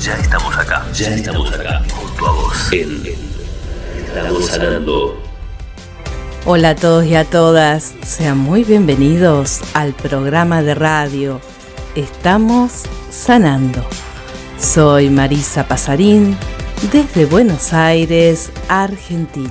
[0.00, 2.72] Ya estamos acá, ya estamos acá, junto a vos.
[2.72, 3.02] En
[3.98, 5.22] Estamos sanando.
[6.46, 11.38] Hola a todos y a todas, sean muy bienvenidos al programa de radio
[11.96, 13.84] Estamos sanando.
[14.58, 16.34] Soy Marisa Pasarín
[16.90, 19.50] desde Buenos Aires, Argentina.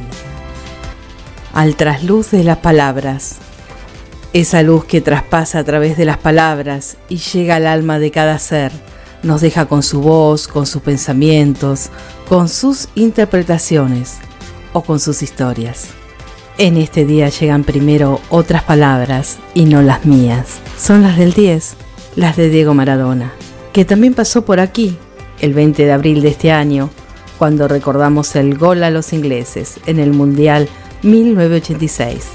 [1.53, 3.35] Al trasluz de las palabras.
[4.33, 8.39] Esa luz que traspasa a través de las palabras y llega al alma de cada
[8.39, 8.71] ser,
[9.23, 11.89] nos deja con su voz, con sus pensamientos,
[12.27, 14.17] con sus interpretaciones
[14.73, 15.89] o con sus historias.
[16.57, 20.59] En este día llegan primero otras palabras y no las mías.
[20.77, 21.75] Son las del 10
[22.15, 23.31] las de Diego Maradona,
[23.71, 24.97] que también pasó por aquí
[25.39, 26.89] el 20 de abril de este año,
[27.37, 30.67] cuando recordamos el gol a los ingleses en el Mundial
[31.03, 32.25] 1986.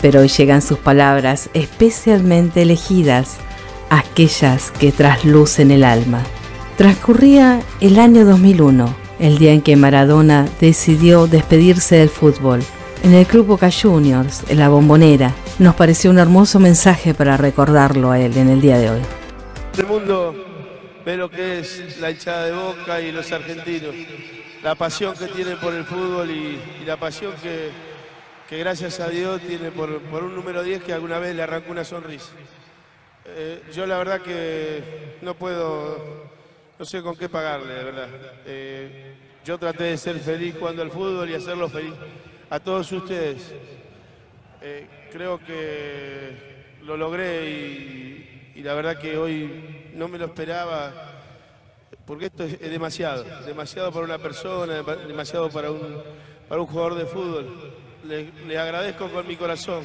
[0.00, 3.36] Pero hoy llegan sus palabras especialmente elegidas,
[3.90, 6.22] aquellas que traslucen el alma.
[6.76, 12.62] Transcurría el año 2001, el día en que Maradona decidió despedirse del fútbol
[13.06, 18.10] en el Club Boca Juniors, en la Bombonera, nos pareció un hermoso mensaje para recordarlo
[18.10, 19.00] a él en el día de hoy.
[19.78, 20.34] El mundo
[21.04, 23.94] ve lo que es la hinchada de Boca y los argentinos,
[24.62, 29.70] la pasión que tienen por el fútbol y, la pasión que, gracias a Dios tiene
[29.70, 32.32] por, un número 10 que alguna vez le arrancó una sonrisa.
[33.28, 36.28] Eh, yo la verdad que no puedo,
[36.78, 38.08] no sé con qué pagarle, de verdad.
[38.46, 41.94] Eh, yo traté de ser feliz jugando al fútbol y hacerlo feliz
[42.50, 43.52] a todos ustedes.
[44.62, 50.92] Eh, creo que lo logré y, la verdad que hoy no me lo esperaba,
[52.06, 56.02] porque esto es, demasiado, demasiado para una persona, demasiado para un,
[56.48, 57.74] para un jugador de fútbol.
[58.04, 59.84] le agradezco con mi corazón.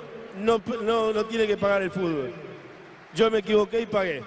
[0.37, 0.61] no,
[1.13, 2.33] no, tiene que pagar el fútbol.
[3.13, 4.23] Yo me equivoqué y pagué,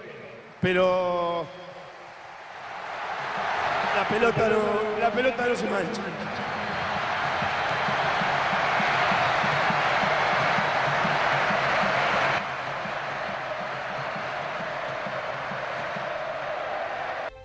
[0.60, 1.46] pero
[3.96, 6.02] la pelota no, la pelota no se mancha.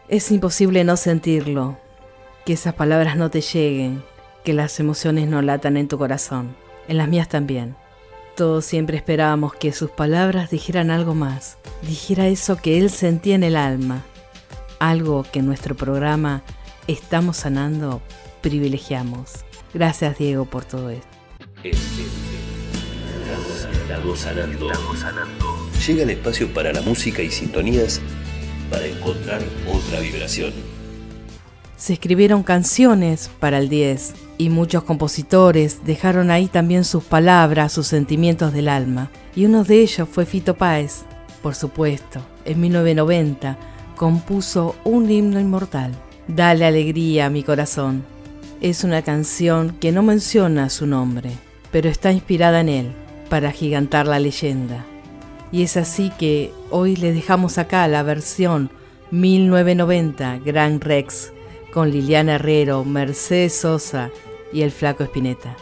[0.07, 1.77] Es imposible no sentirlo,
[2.45, 4.03] que esas palabras no te lleguen,
[4.43, 6.55] que las emociones no latan en tu corazón
[6.89, 7.75] en las mías también.
[8.39, 13.43] Todos siempre esperábamos que sus palabras dijeran algo más, dijera eso que él sentía en
[13.43, 14.05] el alma,
[14.79, 16.41] algo que en nuestro programa
[16.87, 18.01] Estamos Sanando
[18.39, 19.43] privilegiamos.
[19.73, 21.05] Gracias Diego por todo esto.
[25.85, 27.99] Llega el espacio para la música y sintonías
[28.71, 30.53] para encontrar otra vibración.
[31.79, 37.87] Se escribieron canciones para el 10 y muchos compositores dejaron ahí también sus palabras, sus
[37.87, 39.09] sentimientos del alma.
[39.33, 41.03] Y uno de ellos fue Fito Páez,
[41.41, 42.19] por supuesto.
[42.43, 43.57] En 1990
[43.95, 45.93] compuso un himno inmortal,
[46.27, 48.03] Dale alegría a mi corazón.
[48.59, 51.31] Es una canción que no menciona su nombre,
[51.71, 52.91] pero está inspirada en él
[53.29, 54.85] para gigantar la leyenda.
[55.53, 58.69] Y es así que hoy les dejamos acá la versión
[59.11, 61.31] 1990 Gran Rex
[61.71, 64.11] con Liliana Herrero, Mercedes Sosa
[64.51, 65.55] y el flaco Espineta.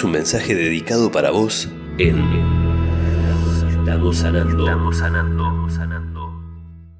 [0.00, 1.68] Es un mensaje dedicado para vos
[1.98, 2.24] en
[3.68, 4.64] Estamos sanando.
[4.64, 5.68] Estamos sanando.
[5.68, 6.32] sanando.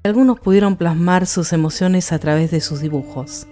[0.03, 3.47] Algunos pudieron plasmar sus emociones a través de sus dibujos.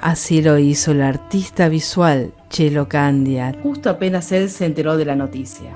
[0.00, 5.14] Así lo hizo el artista visual Chelo Candia, justo apenas él se enteró de la
[5.14, 5.70] noticia.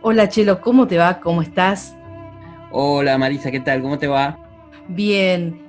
[0.00, 1.20] Hola Chelo, ¿cómo te va?
[1.20, 1.94] ¿Cómo estás?
[2.70, 3.82] Hola Marisa, ¿qué tal?
[3.82, 4.38] ¿Cómo te va?
[4.88, 5.60] Bien.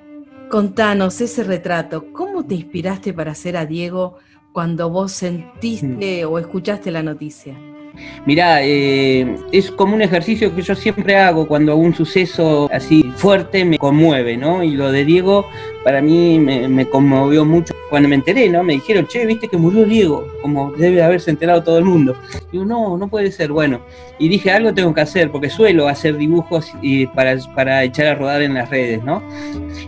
[0.49, 2.13] Contanos ese retrato.
[2.13, 4.19] ¿Cómo te inspiraste para hacer a Diego
[4.57, 7.53] cuando vos sentiste o escuchaste la noticia?
[8.25, 13.63] Mirá, eh, es como un ejercicio que yo siempre hago cuando un suceso así fuerte
[13.65, 14.63] me conmueve, ¿no?
[14.63, 15.45] Y lo de Diego
[15.83, 17.75] para mí me, conmovió mucho.
[17.91, 18.63] Cuando me enteré, ¿no?
[18.63, 22.15] Me dijeron, che, viste que murió Diego, como debe haberse enterado todo el mundo.
[22.51, 23.81] Digo, no, no puede ser, bueno.
[24.17, 28.15] Y dije, algo tengo que hacer, porque suelo hacer dibujos y para, para echar a
[28.15, 29.21] rodar en las redes, ¿no?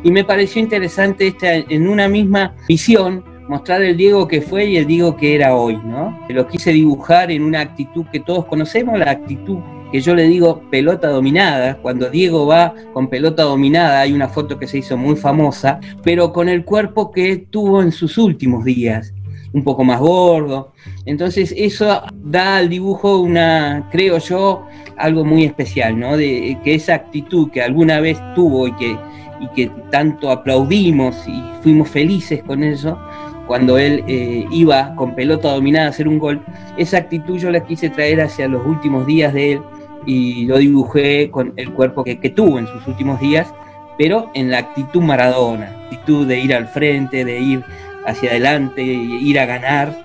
[0.03, 4.77] Y me pareció interesante esta, en una misma visión, mostrar el Diego que fue y
[4.77, 6.17] el Diego que era hoy, ¿no?
[6.29, 9.57] Lo quise dibujar en una actitud que todos conocemos, la actitud
[9.91, 14.59] que yo le digo pelota dominada, cuando Diego va con pelota dominada, hay una foto
[14.59, 19.15] que se hizo muy famosa, pero con el cuerpo que tuvo en sus últimos días,
[19.51, 20.73] un poco más gordo.
[21.05, 26.17] Entonces eso da al dibujo una, creo yo, algo muy especial, ¿no?
[26.17, 28.95] De que esa actitud que alguna vez tuvo y que,
[29.39, 32.99] y que tanto aplaudimos y fuimos felices con eso,
[33.49, 36.39] cuando él eh, iba con pelota dominada a hacer un gol,
[36.77, 39.61] esa actitud yo la quise traer hacia los últimos días de él
[40.05, 43.51] y lo dibujé con el cuerpo que, tuvo en sus últimos días,
[43.97, 47.63] pero en la actitud maradona, actitud de ir al frente, de ir
[48.05, 49.97] hacia adelante, ir a ganar,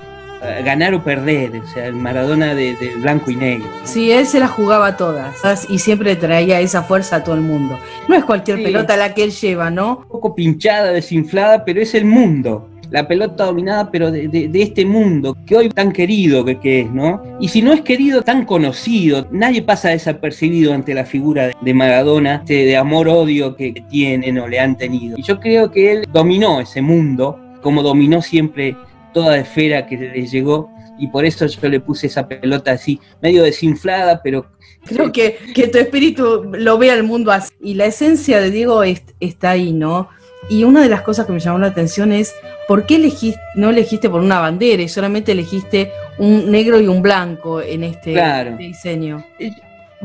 [0.64, 3.66] ganar o perder, o sea, el Maradona de, blanco y negro.
[3.84, 5.34] Sí, él se la jugaba todas
[5.68, 7.78] y siempre traía esa fuerza a todo el mundo.
[8.08, 9.98] No es cualquier pelota la que él lleva, ¿no?
[9.98, 15.36] Un poco pinchada, desinflada, pero es el mundo la pelota dominada, pero de, este mundo
[15.46, 17.20] que hoy tan querido que, es, ¿no?
[17.40, 22.36] Y si no es querido, tan conocido, nadie pasa desapercibido ante la figura de Maradona,
[22.36, 25.18] este, de amor-odio que tienen o le han tenido.
[25.18, 28.76] Y yo creo que él dominó ese mundo, como dominó siempre
[29.14, 33.42] toda esfera que le llegó, y por eso yo le puse esa pelota así, medio
[33.42, 34.46] desinflada, pero...
[34.84, 37.50] Creo que, que tu espíritu lo ve al mundo así.
[37.62, 40.10] Y la esencia de Diego está ahí, ¿no?
[40.50, 42.34] Y una de las cosas que me llamó la atención es
[42.68, 47.00] por qué elegiste, no elegiste por una bandera y solamente elegiste un negro y un
[47.00, 49.24] blanco en este, este diseño.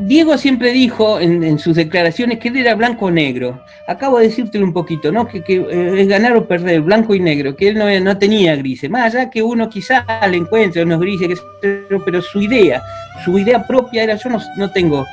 [0.00, 3.62] Diego siempre dijo en, sus declaraciones que él era blanco o negro.
[3.86, 5.26] Acabo de decírtelo un poquito, ¿no?
[5.26, 8.88] Que, eh, es ganar o perder, blanco y negro, que él no, no tenía grises.
[8.88, 12.82] Más allá que uno quizás le encuentre unos grises, pero su idea,
[13.24, 15.06] su idea propia era yo no, no tengo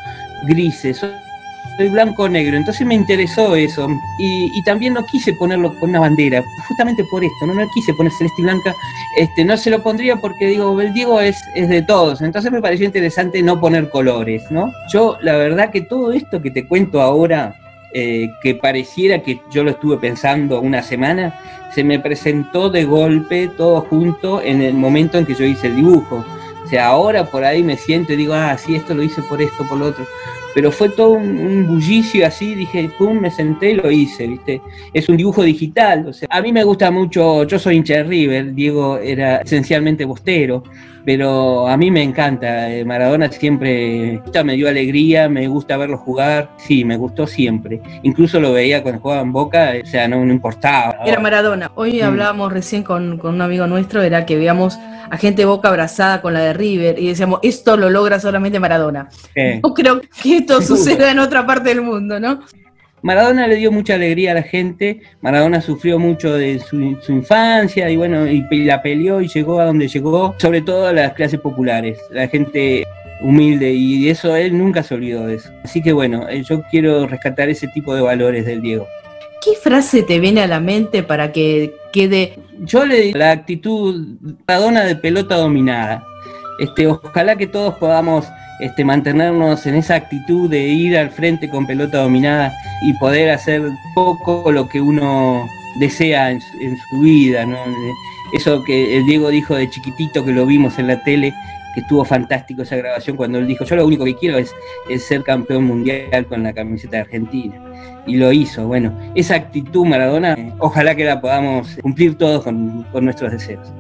[0.47, 1.01] grises,
[1.77, 2.57] soy blanco o negro.
[2.57, 3.87] Entonces me interesó eso.
[4.17, 8.11] Y, también no quise ponerlo con una bandera, justamente por esto, no, no quise poner
[8.11, 8.75] celeste y blanca.
[9.17, 12.21] Este, no se lo pondría porque digo, el Diego es, es de todos.
[12.21, 14.73] Entonces me pareció interesante no poner colores, ¿no?
[14.91, 17.55] Yo, la verdad que todo esto que te cuento ahora,
[17.93, 21.39] eh, que pareciera que yo lo estuve pensando una semana,
[21.73, 25.77] se me presentó de golpe todo junto en el momento en que yo hice el
[25.77, 26.25] dibujo.
[26.65, 29.41] O sea, ahora por ahí me siento y digo, ah, sí, esto lo hice por
[29.41, 30.05] esto, por lo otro
[30.57, 34.59] pero fue todo un, bullicio así, dije, pum, me senté y lo hice, ¿viste?
[34.91, 38.03] Es un dibujo digital, o sea, a mí me gusta mucho, yo soy hincha de
[38.05, 40.63] River, Diego era esencialmente bostero,
[41.07, 42.69] pero a mí me encanta.
[42.69, 47.79] Eh, Maradona siempre me dio alegría, me gusta verlo jugar, sí, me gustó siempre.
[48.03, 50.97] Incluso lo veía cuando jugaba en Boca, o sea, no, importaba.
[51.05, 51.71] Era Maradona.
[51.75, 52.03] Hoy mm.
[52.03, 54.77] hablábamos recién con, un amigo nuestro, era que veíamos
[55.09, 59.07] a gente Boca abrazada con la de River y decíamos, esto lo logra solamente Maradona.
[59.63, 62.41] No creo que esto suceda en otra parte del mundo, ¿no?
[63.07, 66.75] Maradona le dio mucha alegría a la gente, Maradona sufrió mucho de su,
[67.07, 71.13] infancia y bueno, y la peleó y llegó a donde llegó, sobre todo a las
[71.13, 72.85] clases populares, la gente
[73.21, 75.49] humilde y eso él nunca se olvidó de eso.
[75.63, 78.85] Así que bueno, eh, yo quiero rescatar ese tipo de valores del Diego.
[79.41, 82.37] ¿Qué frase te viene a la mente para que quede?
[82.59, 86.03] Yo le digo la actitud Maradona de pelota dominada.
[86.59, 88.25] Este, ojalá que todos podamos
[88.59, 93.61] este, mantenernos en esa actitud de ir al frente con pelota dominada y poder hacer
[93.93, 95.47] poco lo que uno
[95.79, 97.45] desea en, su vida.
[98.33, 101.33] Eso que el Diego dijo de chiquitito, que lo vimos en la tele,
[101.73, 104.53] que estuvo fantástico esa grabación cuando él dijo, yo lo único que quiero es,
[105.01, 107.61] ser campeón mundial con la camiseta de Argentina.
[108.07, 108.65] Y lo hizo.
[108.65, 113.71] Bueno, esa actitud Maradona, ojalá que la podamos cumplir todos con nuestros deseos.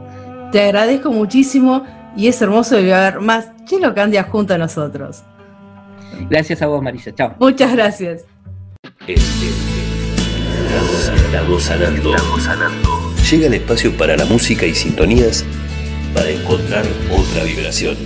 [0.51, 1.83] Te agradezco muchísimo
[2.15, 5.23] y es hermoso ver más Chelo Candia junto a nosotros.
[6.29, 7.13] Gracias a vos, Marisa.
[7.13, 7.35] Chao.
[7.39, 8.25] Muchas gracias.
[11.25, 12.15] Estamos sanando.
[12.15, 13.13] Estamos sanando.
[13.29, 15.45] Llega el espacio para la música y sintonías
[16.13, 17.97] para encontrar otra vibración.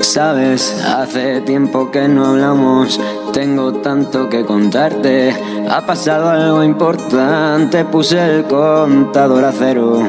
[0.00, 3.00] Sabes, hace tiempo que no hablamos,
[3.34, 5.34] tengo tanto que contarte.
[5.68, 10.02] Ha pasado algo importante, puse el contador a cero.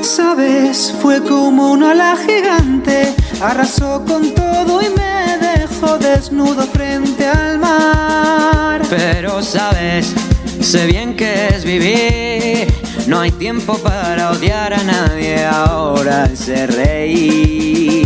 [0.00, 7.58] Sabes, fue como una ala gigante, arrasó con todo y me dejó desnudo frente al
[7.58, 8.82] mar.
[8.88, 10.14] Pero sabes,
[10.60, 12.72] sé bien que es vivir,
[13.08, 17.99] no hay tiempo para odiar a nadie, ahora es reír.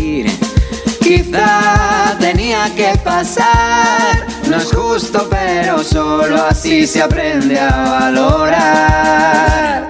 [1.04, 9.84] Quizá tenía que pasar, no es justo, pero solo así se aprende a valorar.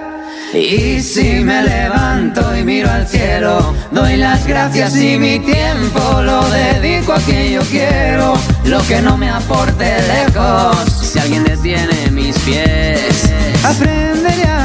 [0.53, 6.41] Y si me levanto y miro al cielo, doy las gracias y mi tiempo lo
[6.49, 8.33] dedico a quien yo quiero,
[8.65, 10.75] lo que no me aporte lejos.
[11.01, 13.31] Si alguien detiene mis pies,
[13.63, 14.64] aprenderé a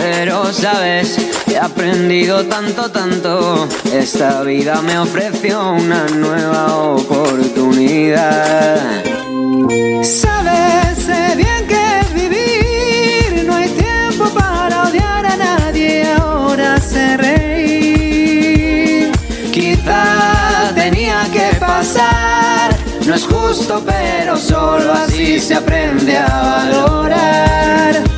[0.00, 1.16] Pero sabes,
[1.48, 3.66] he aprendido tanto, tanto.
[3.92, 8.78] Esta vida me ofreció una nueva oportunidad.
[10.02, 13.44] Sabes, sé bien que es vivir.
[13.44, 19.10] No hay tiempo para odiar a nadie, ahora sé reír.
[19.50, 22.76] Quizá tenía que pasar.
[23.04, 28.17] No es justo, pero solo así se aprende a valorar.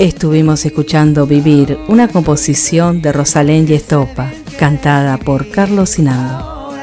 [0.00, 6.74] Estuvimos escuchando Vivir, una composición de Rosalén y Estopa, cantada por Carlos Sinando.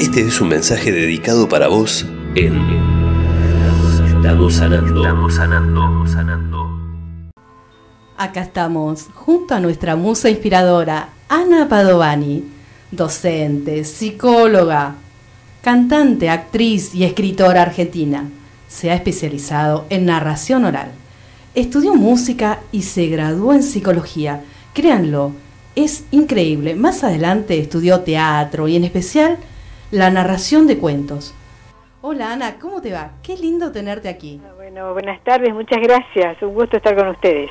[0.00, 2.56] Este es un mensaje dedicado para vos en
[4.16, 6.68] Estamos sanando, estamos sanando, sanando.
[8.16, 12.44] Acá estamos, junto a nuestra musa inspiradora, Ana Padovani,
[12.90, 14.94] docente, psicóloga,
[15.62, 18.28] cantante, actriz y escritora argentina.
[18.68, 20.92] Se ha especializado en narración oral.
[21.54, 24.42] Estudió música y se graduó en psicología,
[24.74, 25.32] créanlo,
[25.74, 26.74] es increíble.
[26.74, 29.38] Más adelante estudió teatro y en especial
[29.90, 31.34] la narración de cuentos.
[32.00, 33.10] Hola Ana, ¿cómo te va?
[33.22, 34.40] Qué lindo tenerte aquí.
[34.56, 36.40] Bueno, buenas tardes, muchas gracias.
[36.42, 37.50] Un gusto estar con ustedes.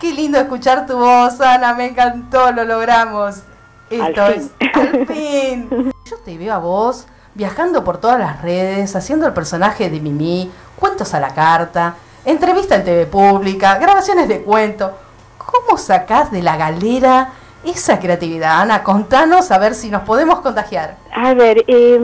[0.00, 3.42] Qué lindo escuchar tu voz, Ana, me encantó, lo logramos.
[3.90, 5.68] Esto Al es al fin.
[6.10, 10.50] Yo te veo a vos viajando por todas las redes, haciendo el personaje de Mimi,
[10.76, 14.92] cuentos a la carta, entrevista en TV pública, grabaciones de cuentos.
[15.38, 17.32] ¿Cómo sacás de la galera
[17.64, 18.82] esa creatividad, Ana?
[18.82, 20.96] Contanos a ver si nos podemos contagiar.
[21.14, 21.98] A ver, eh,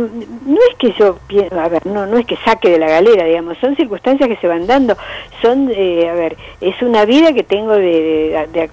[0.46, 1.18] no es que yo
[1.58, 4.46] a ver, no, no es que saque de la galera, digamos, son circunstancias que se
[4.46, 4.96] van dando,
[5.42, 8.70] son, eh, a ver, es una vida que tengo de, de- de-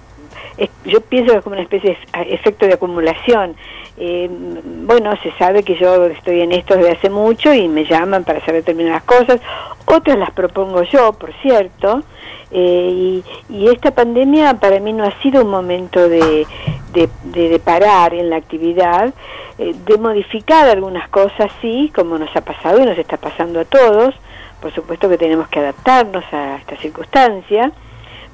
[0.58, 3.54] es- yo pienso que es como una especie de efecto de acumulación.
[3.96, 8.24] Eh, bueno, se sabe que yo estoy en esto desde hace mucho y me llaman
[8.24, 9.40] para hacer determinadas cosas,
[9.86, 12.02] otras las propongo yo, por cierto,
[12.50, 16.46] eh, y, esta pandemia para mí no ha sido un momento de,
[16.92, 19.12] de, de- de parar en la actividad,
[19.58, 23.64] eh, de modificar algunas cosas, sí, como nos ha pasado y nos está pasando a
[23.64, 24.14] todos.
[24.62, 27.70] Por supuesto que tenemos que adaptarnos a esta circunstancia,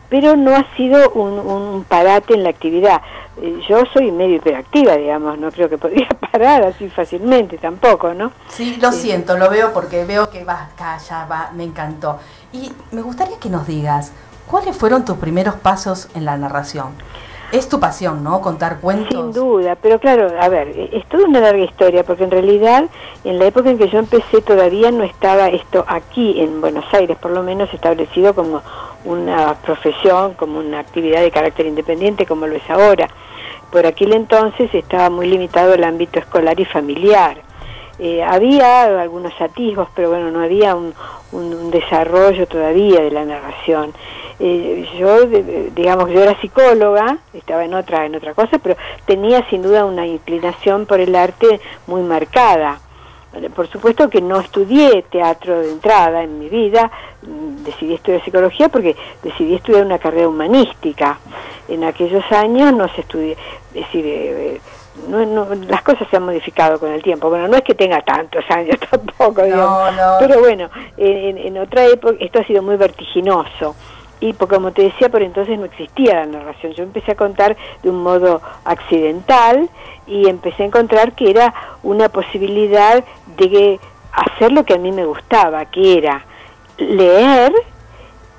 [0.08, 3.00] pero no ha sido un, un parate en la actividad.
[3.40, 8.32] Eh, yo soy medio hiperactiva, digamos, no creo que podría parar así fácilmente tampoco, ¿no?
[8.48, 10.68] Sí, lo siento, lo veo porque veo que vas
[11.08, 12.18] ya va, me encantó.
[12.52, 14.12] Y me gustaría que nos digas,
[14.46, 16.94] ¿cuáles fueron tus primeros pasos en la narración?
[17.54, 18.40] Es tu pasión, ¿no?
[18.40, 19.16] Contar cuentos.
[19.16, 22.86] Sin duda, pero claro, a ver, es toda una larga historia, porque en realidad
[23.22, 27.16] en la época en que yo empecé todavía no estaba esto aquí en Buenos Aires,
[27.16, 28.60] por lo menos establecido como
[29.04, 33.08] una profesión, como una actividad de carácter independiente, como lo es ahora.
[33.70, 37.43] Por aquel entonces estaba muy limitado el ámbito escolar y familiar.
[37.98, 40.92] Eh, había algunos atisbos, pero bueno, no había un,
[41.32, 43.92] un- desarrollo todavía de la narración.
[44.40, 49.48] Eh, yo, de- digamos, yo era psicóloga, estaba en otra, en otra cosa, pero tenía
[49.48, 52.80] sin duda una inclinación por el arte muy marcada.
[53.32, 56.90] Eh, Por supuesto que no estudié teatro de entrada en mi vida,
[57.22, 61.18] mm, decidí estudiar psicología porque decidí estudiar una carrera humanística.
[61.68, 64.60] En aquellos años no se estudió, es decir, eh, eh,
[65.08, 67.28] no, no- las cosas se han modificado con el tiempo.
[67.28, 69.94] Bueno, no es que tenga tantos años tampoco, digamos.
[69.94, 70.16] no.
[70.20, 73.74] pero bueno, en, en otra época esto ha sido muy vertiginoso.
[74.20, 76.72] Y porque, como te decía, por entonces no existía la narración.
[76.72, 79.68] Yo empecé a contar de un modo accidental
[80.06, 81.52] y empecé a encontrar que era
[81.82, 83.04] una posibilidad
[83.36, 83.78] de
[84.12, 86.24] hacer lo que a mí me gustaba, que era
[86.78, 87.52] leer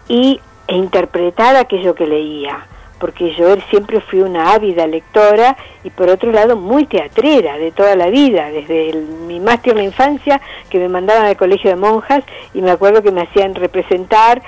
[0.07, 2.65] y, e interpretar aquello que leía.
[2.99, 7.95] Porque yo siempre fui una ávida lectora y por otro lado muy teatrera de toda
[7.95, 8.93] la vida, desde
[9.27, 13.11] mi más tierna infancia que me mandaban al colegio de monjas y me acuerdo que
[13.11, 14.41] me hacían representar,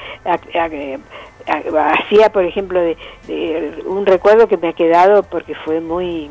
[1.46, 6.30] hacía por ejemplo de, de un recuerdo que me ha quedado porque fue muy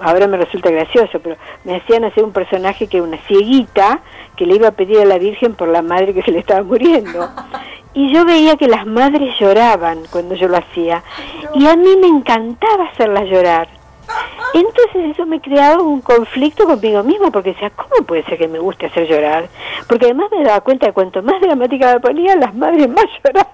[0.00, 4.00] ahora me resulta gracioso, pero me hacían hacer un personaje que era una cieguita
[4.36, 6.62] que le iba a pedir a la Virgen por la madre que se le estaba
[6.62, 7.28] muriendo.
[7.94, 11.02] Y yo veía que las madres lloraban cuando yo lo hacía.
[11.54, 13.68] Y a mí me encantaba hacerlas llorar.
[14.54, 18.58] Entonces eso me creaba un conflicto conmigo misma, porque decía, ¿cómo puede ser que me
[18.58, 19.48] guste hacer llorar?
[19.88, 23.52] Porque además me daba cuenta de cuanto más dramática me ponía, las madres más lloraban.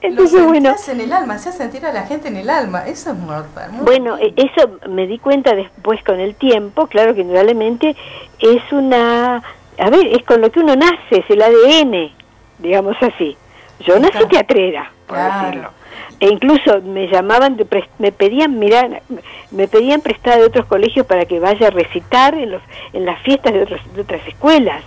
[0.00, 2.86] Entonces, Lo bueno, en el alma, hacías sentir a la gente en el alma.
[2.88, 3.70] Eso es mortal.
[3.82, 7.94] Bueno, e- eso me di cuenta después con el tiempo, claro que indudablemente
[8.40, 9.42] es una,
[9.78, 12.10] a ver, es con lo que uno nace, es el ADN,
[12.60, 13.36] digamos así.
[13.86, 15.46] Yo nací teatrera, por Claro.
[15.46, 15.70] decirlo.
[16.20, 19.02] E incluso me llamaban, de pres- me pedían, mirar,
[19.50, 23.18] me pedían prestada de otros colegios para que vaya a recitar en, los, en las
[23.22, 24.82] fiestas de, otros, de otras escuelas.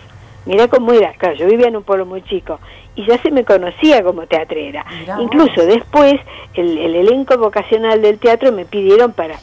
[0.45, 2.59] Mirá cómo era, claro, yo vivía en un pueblo muy chico
[2.95, 4.85] y ya se me conocía como teatrera.
[4.99, 5.23] Mirá vos.
[5.23, 6.15] Incluso después
[6.53, 9.37] el, el elenco vocacional del teatro me pidieron para,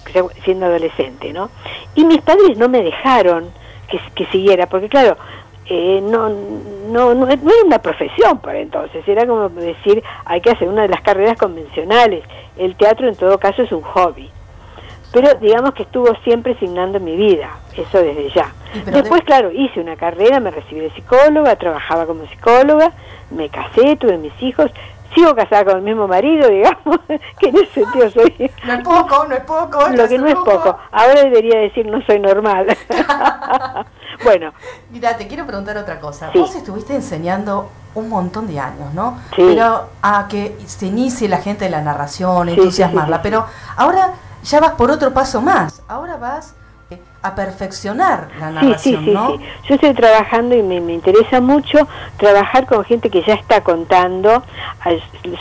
[0.45, 1.51] siendo adolescente, ¿no?
[1.97, 3.51] Y mis padres no me dejaron
[3.89, 5.17] que, que siguiera, porque claro,
[5.73, 10.51] eh, no, no, no, no era una profesión por entonces, era como decir, hay que
[10.51, 12.25] hacer una de las carreras convencionales.
[12.59, 14.31] El teatro en todo caso es un hobby.
[15.13, 18.53] Pero digamos que estuvo siempre signando mi vida, eso desde ya.
[18.87, 22.93] Después, de- claro, hice una carrera, me recibí de psicóloga, trabajaba como psicóloga,
[23.31, 24.71] me casé, tuve mis hijos,
[25.15, 26.99] sigo casada con el mismo marido, digamos,
[27.41, 29.89] que en ese sentido soy No es poco, no es poco.
[29.89, 30.79] lo que no es poco.
[30.93, 32.67] Ahora debería decir no soy normal.
[34.23, 34.53] bueno,
[34.91, 36.31] Mira, te quiero preguntar otra cosa.
[36.33, 36.39] Sí.
[36.39, 39.19] Vos estuviste enseñando un montón de años, ¿no?
[39.35, 39.43] Sí.
[39.47, 43.23] Pero a que se inicie la gente de la narración, entusiasmarla.
[43.23, 43.47] Pero
[43.77, 45.83] ahora ya vas por otro paso más.
[45.89, 46.55] Ahora vas
[47.23, 52.67] a perfeccionar la narración, sí, sí, sí, Yo estoy trabajando y me, interesa mucho trabajar
[52.67, 54.43] con gente que ya está contando,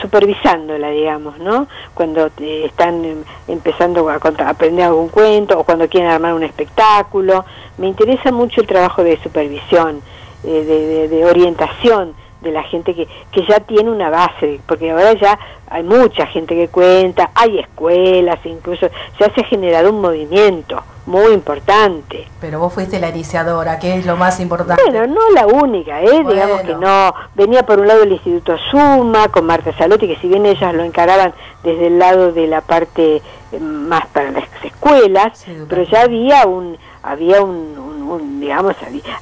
[0.02, 1.68] supervisándola, digamos, ¿no?
[1.94, 7.46] Cuando están em, empezando a, aprender algún cuento o cuando quieren armar un espectáculo.
[7.78, 10.02] Me interesa mucho el trabajo de supervisión,
[10.44, 15.38] eh, de, orientación de la gente que, que ya tiene una base, porque ahora ya
[15.70, 21.34] hay mucha gente que cuenta, hay escuelas, incluso ya se ha generado un movimiento muy
[21.34, 22.28] importante.
[22.40, 24.82] Pero vos fuiste la iniciadora, que es lo más importante.
[24.84, 26.24] Bueno, no la única, ¿eh?
[26.28, 27.14] digamos que no.
[27.36, 30.84] Venía por un lado el Instituto Suma con Marta Salotti, que si bien ellas lo
[30.84, 33.22] encaraban desde el lado de la parte
[33.52, 38.76] eh, más para las escuelas, pero ya había un había un, digamos,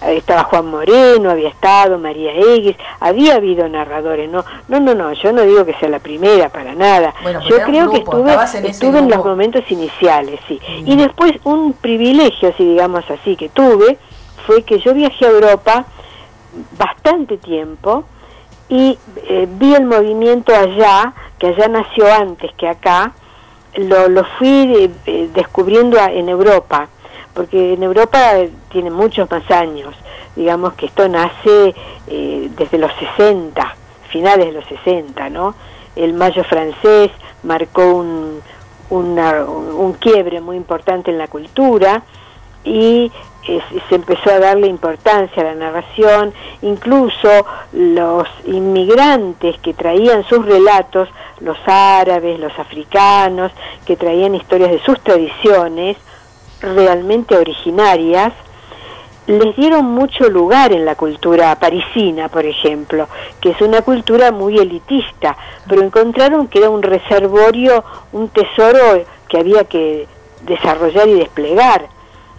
[0.07, 5.31] estaba Juan Moreno, había estado María Egues, había habido narradores, no, no, no, no, yo
[5.31, 7.13] no digo que sea la primera para nada,
[7.49, 12.53] yo creo que estuve, en, estuve en los momentos iniciales, sí, y después un privilegio,
[12.57, 13.97] si digamos así, que tuve,
[14.45, 15.85] fue que yo viajé a Europa
[16.77, 18.05] bastante tiempo
[18.69, 23.13] y eh, vi el movimiento allá, que allá nació antes que acá,
[23.75, 26.87] lo, lo fui eh, descubriendo en Europa
[27.37, 28.19] porque en Europa
[28.71, 29.93] tiene muchos más años,
[30.35, 31.75] digamos que esto nace
[32.07, 33.75] eh, desde los 60,
[34.09, 35.53] finales de los 60, ¿no?
[35.95, 37.11] El Mayo francés
[37.43, 38.41] marcó un,
[38.89, 42.01] un quiebre muy importante en la cultura
[42.63, 43.11] y
[43.87, 51.07] se empezó a darle importancia a la narración, incluso los inmigrantes que traían sus relatos,
[51.41, 53.51] los árabes, los africanos,
[53.85, 55.97] que traían historias de sus tradiciones,
[56.61, 58.33] realmente originarias,
[59.27, 63.07] les dieron mucho lugar en la cultura parisina, por ejemplo,
[63.41, 65.35] que es una cultura muy elitista,
[65.67, 70.07] pero encontraron que era un reservorio, un tesoro que había que
[70.43, 71.87] desarrollar y desplegar.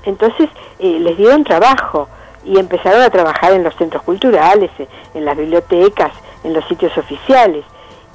[0.05, 2.09] Entonces eh, les dieron trabajo
[2.43, 4.71] y empezaron a trabajar en los centros culturales,
[5.13, 7.65] en las bibliotecas, en los sitios oficiales.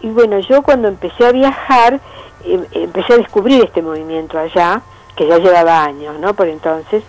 [0.02, 2.00] Y bueno, yo cuando empecé a viajar,
[2.44, 4.82] em, empecé a descubrir este movimiento allá,
[5.16, 6.34] que ya llevaba años, ¿no?
[6.34, 7.04] Por entonces.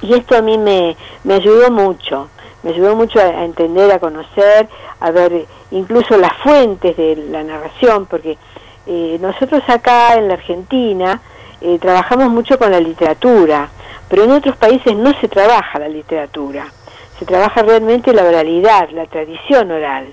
[0.00, 2.28] Y esto a mí me, me ayudó mucho,
[2.62, 4.68] me ayudó mucho a, entender, a conocer,
[5.00, 8.38] a ver incluso las fuentes de la narración, porque
[8.86, 11.20] eh, nosotros acá en la Argentina
[11.60, 13.68] eh, trabajamos mucho con la literatura,
[14.08, 16.72] pero en otros países no se trabaja la literatura,
[17.18, 20.06] se trabaja realmente la oralidad, la tradición oral.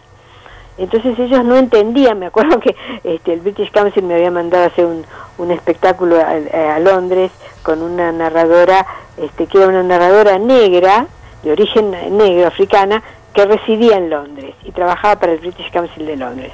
[0.78, 4.86] Entonces ellos no entendían, me acuerdo que este, el British Council me había mandado hacer
[4.86, 5.06] un,
[5.38, 7.32] un espectáculo a, Londres
[7.64, 8.86] con una narradora,
[9.18, 11.08] este, que era una narradora negra,
[11.44, 16.16] de origen negro, africana, que residía en Londres y trabajaba para el British Council de
[16.16, 16.54] Londres.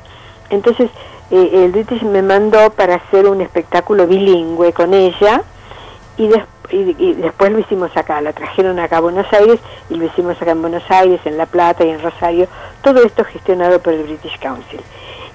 [0.50, 0.90] Entonces
[1.30, 5.44] eh, el British me mandó para hacer un espectáculo bilingüe con ella
[6.18, 10.06] y después y, después lo hicimos acá, la trajeron acá a Buenos Aires y lo
[10.06, 12.48] hicimos acá en Buenos Aires, en La Plata y en Rosario,
[12.82, 14.80] todo esto gestionado por el British Council.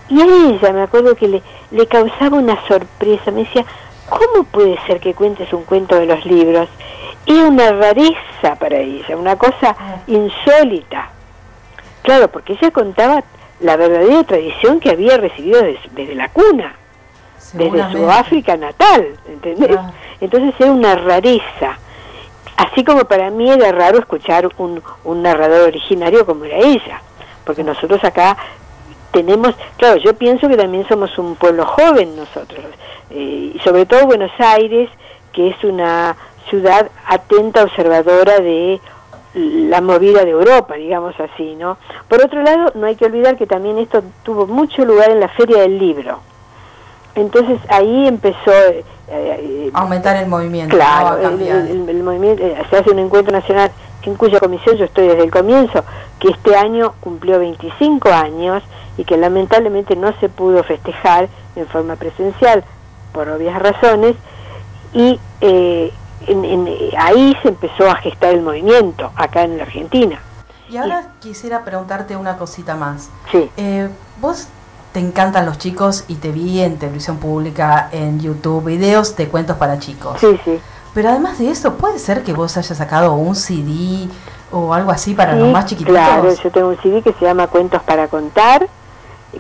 [0.09, 3.65] Y a ella me acuerdo que le, le causaba una sorpresa, me decía,
[4.09, 6.69] ¿cómo puede ser que cuentes un cuento de los libros?
[7.27, 9.75] Era una rareza para ella, una cosa
[10.07, 11.11] insólita.
[12.03, 13.25] Claro, porque ella contaba
[13.61, 16.77] la verdadera tradición que había recibido desde, la cuna,
[17.55, 19.77] desde su África natal, ¿entendés?
[20.21, 21.79] Entonces era una rareza.
[22.57, 27.03] Así como para mí era raro escuchar un, un narrador originario como era ella,
[27.45, 28.37] porque nosotros acá
[29.17, 32.67] tenemos, claro, yo pienso que también somos un pueblo joven nosotros,
[33.09, 34.91] eh, y sobre todo Buenos Aires,
[35.33, 36.15] que es una
[36.51, 38.79] ciudad atenta, observadora de
[39.33, 41.79] la movida de Europa, digamos así, ¿no?
[42.09, 45.29] Por otro lado, no hay que olvidar que también esto tuvo mucho lugar en la
[45.29, 46.21] Feria del Libro.
[47.15, 48.53] Entonces ahí empezó
[49.09, 50.77] eh, aumentar el movimiento.
[50.77, 53.71] Claro, el, movimiento, eh, se hace un encuentro nacional
[54.07, 55.85] en cuya comisión yo estoy desde el comienzo,
[56.19, 58.63] que este año cumplió 25 años
[58.97, 62.65] y que lamentablemente no se pudo festejar en forma presencial
[63.13, 64.17] por obvias razones
[64.93, 65.93] y eh,
[66.97, 70.19] ahí se empezó a gestar el movimiento acá en la Argentina.
[70.69, 73.11] Y ahora quisiera preguntarte una cosita más.
[73.31, 73.49] Sí.
[74.21, 74.49] vos
[74.93, 79.59] te encantan los chicos y te vi en televisión pública, en YouTube, videos de cuentos
[79.59, 80.19] para chicos.
[80.19, 80.59] Sí, sí.
[80.97, 84.09] Pero además de eso, ¿puede ser que vos hayas sacado un CD
[84.51, 85.93] o algo así para los más chiquititos?
[85.95, 88.67] Claro, yo tengo un CD que se llama Cuentos para contar,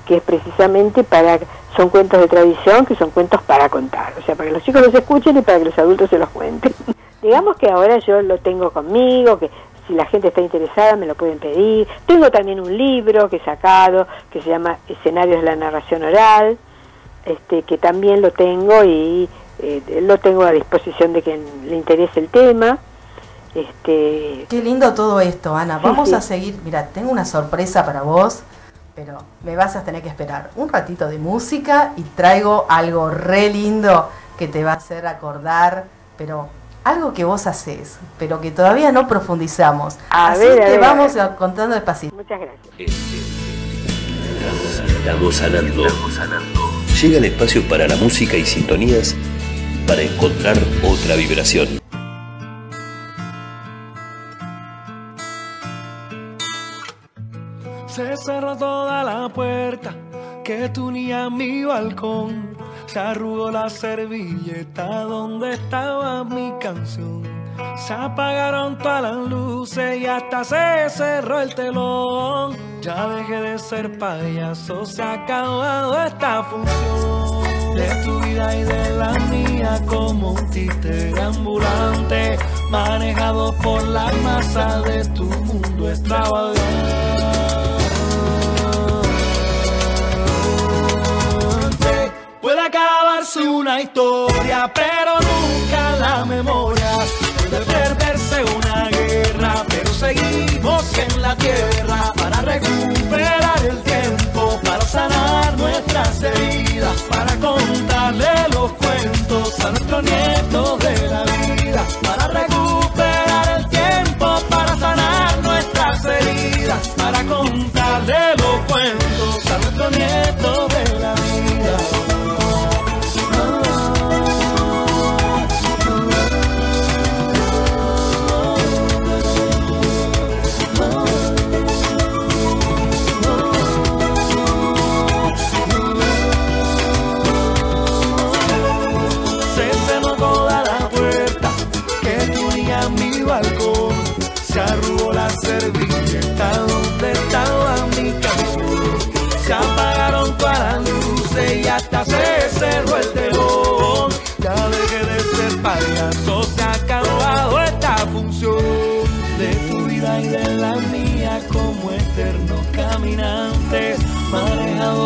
[0.04, 1.38] que es precisamente para,
[1.74, 4.82] son cuentos de tradición, que son cuentos para contar, o sea, para que los chicos
[4.82, 6.74] los escuchen y para que los adultos se los cuenten.
[7.22, 9.48] Digamos que ahora yo lo tengo conmigo, que
[9.88, 11.88] si la gente está interesada me lo pueden pedir.
[12.04, 16.58] Tengo también un libro que he sacado que se llama Escenarios de la narración oral,
[17.24, 19.26] este, que también lo tengo y
[19.58, 22.78] eh, lo tengo a disposición de quien le interese el tema.
[23.54, 24.46] Este...
[24.48, 25.78] Qué lindo todo esto, Ana.
[25.78, 26.58] Vamos a seguir.
[26.64, 28.40] Mira, tengo una sorpresa para vos,
[28.94, 33.50] pero me vas a tener que esperar un ratito de música y traigo algo re
[33.50, 35.86] lindo que te va a hacer acordar,
[36.18, 36.48] pero
[36.84, 39.96] algo que vos haces, pero que todavía no profundizamos.
[40.10, 42.14] Así que vamos contando despacito.
[42.14, 42.90] Muchas gracias.
[44.98, 45.86] Estamos sanando.
[47.00, 49.14] Llega el espacio para la música y sintonías
[49.86, 51.78] para encontrar otra vibración.
[57.86, 59.94] Se cerró toda la puerta
[60.44, 62.56] que tunía mi balcón.
[62.86, 67.22] Se arrugó la servilleta donde estaba mi canción.
[67.76, 72.56] Se apagaron todas las luces y hasta se cerró el telón.
[72.82, 78.90] Ya dejé de ser payaso, se ha acabado esta función de tu vida y de
[78.96, 82.38] la mía como un títere ambulante,
[82.70, 86.60] manejado por la masa de tu mundo extravagante.
[92.40, 96.92] Puede acabarse una historia, pero nunca la memoria.
[97.50, 105.56] Puede perderse una guerra, pero seguimos en la tierra para recuperar el tiempo, para sanar
[105.58, 107.36] nuestras heridas, para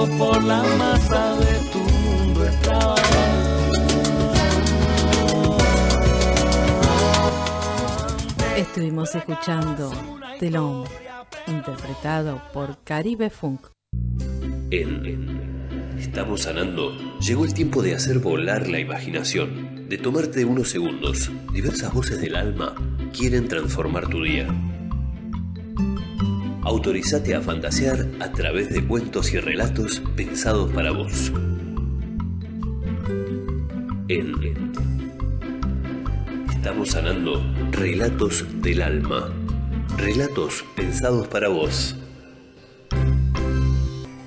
[0.08, 3.10] por la masa de tu mundo extravagante.
[8.56, 9.92] Estuvimos escuchando
[10.38, 10.84] Telón,
[11.46, 13.66] interpretado por Caribe Funk.
[14.70, 15.40] En
[16.00, 16.96] Estamos sanando.
[17.20, 21.30] Llegó el tiempo de hacer volar la imaginación, de tomarte unos segundos.
[21.52, 22.74] Diversas voces del alma
[23.12, 24.48] quieren transformar tu día.
[26.70, 31.33] Autorizate a fantasear a través de cuentos y relatos pensados para vos.
[34.06, 34.70] En,
[36.48, 39.33] Estamos sanando relatos del alma.
[39.96, 41.96] Relatos pensados para vos.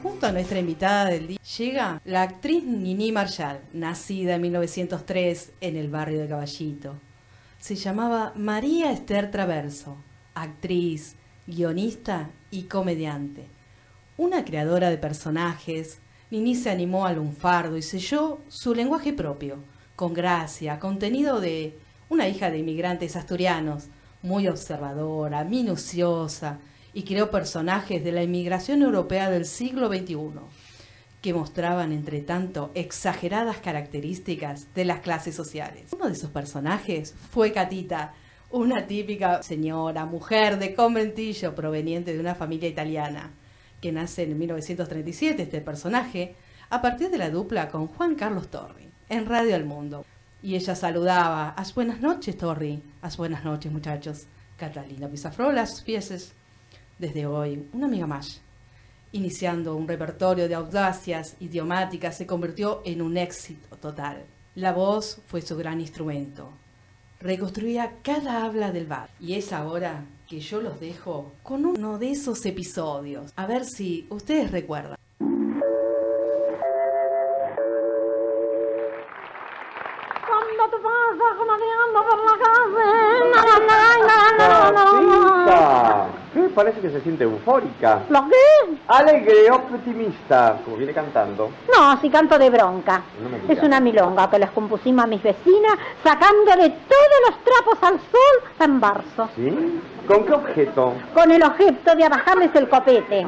[0.04, 5.78] Junto a nuestra invitada del día llega la actriz Nini Marshall, nacida en 1903 en
[5.78, 7.00] el barrio de Caballito.
[7.58, 9.96] Se llamaba María Esther Traverso,
[10.36, 13.46] actriz, guionista y comediante.
[14.18, 16.00] Una creadora de personajes,
[16.32, 19.58] Nini se animó al lunfardo y selló su lenguaje propio,
[19.96, 21.78] con gracia, contenido de
[22.10, 23.86] una hija de inmigrantes asturianos,
[24.22, 26.60] muy observadora, minuciosa,
[26.94, 30.16] y creó personajes de la inmigración europea del siglo XXI,
[31.22, 35.90] que mostraban, entre tanto, exageradas características de las clases sociales.
[35.92, 38.14] Uno de esos personajes fue Catita,
[38.54, 43.32] una típica señora, mujer de conventillo proveniente de una familia italiana,
[43.82, 46.36] que nace en 1937 este personaje,
[46.70, 50.06] a partir de la dupla con Juan Carlos Torri, en Radio El Mundo.
[50.44, 54.28] Y ella saludaba, Haz buenas noches, Torri, haz buenas noches, muchachos.
[54.56, 56.34] Catalina Pizafrola, sus pieses.
[57.00, 58.40] Desde hoy, una amiga más.
[59.14, 64.26] Iniciando un repertorio de audacias idiomáticas, se convirtió en un éxito total.
[64.54, 66.52] La voz fue su gran instrumento.
[67.24, 69.10] Reconstruía cada habla del bar.
[69.18, 73.32] Y es ahora que yo los dejo con uno de esos episodios.
[73.38, 74.98] A ver si ustedes recuerdan.
[86.54, 88.02] Parece que se siente eufórica.
[88.10, 88.76] ¿Lo qué?
[88.88, 91.50] Alegre, optimista, como viene cantando.
[91.76, 93.02] No, si canto de bronca.
[93.22, 93.58] No me digas.
[93.58, 98.52] Es una milonga que les compusimos a mis vecinas, sacándole todos los trapos al sol
[98.60, 99.30] en barzo.
[99.36, 99.82] ¿Sí?
[100.08, 100.94] ¿Con qué objeto?
[101.14, 103.26] Con el objeto de abajarles el copete.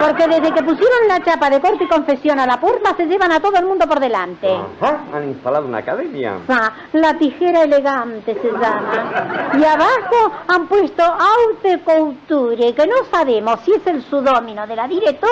[0.00, 3.32] Porque desde que pusieron la chapa de corte y confesión a la puerta, se llevan
[3.32, 4.48] a todo el mundo por delante.
[4.80, 6.34] Ajá, han instalado una academia.
[6.48, 9.50] Ah, la tijera elegante se llama.
[9.58, 14.86] Y abajo han puesto haute couture, que no sabemos si es el sudómino de la
[14.86, 15.30] directora,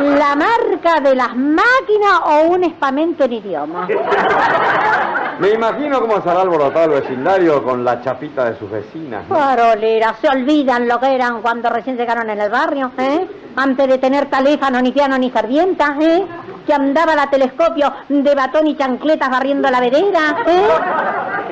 [0.00, 3.86] la marca de las máquinas o un espamento en idioma.
[5.38, 9.28] Me imagino cómo se hará alborotado el vecindario con la chapita de sus vecinas.
[9.28, 9.36] ¿no?
[9.36, 13.26] Farolera, se olvidan lo que eran cuando recién llegaron en el barrio, ¿eh?
[13.54, 16.26] Antes de tener teléfono, ni piano, ni servienta, ¿eh?
[16.66, 20.68] Que andaba la telescopio de batón y chancletas barriendo la vereda, ¿eh?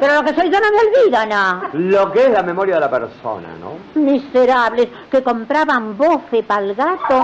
[0.01, 1.63] Pero lo que soy yo no me olvido, ¿no?
[1.73, 4.01] Lo que es la memoria de la persona, ¿no?
[4.01, 7.23] Miserables que compraban bofe pa'l gato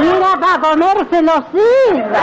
[0.00, 2.18] y era para comerse los hijos.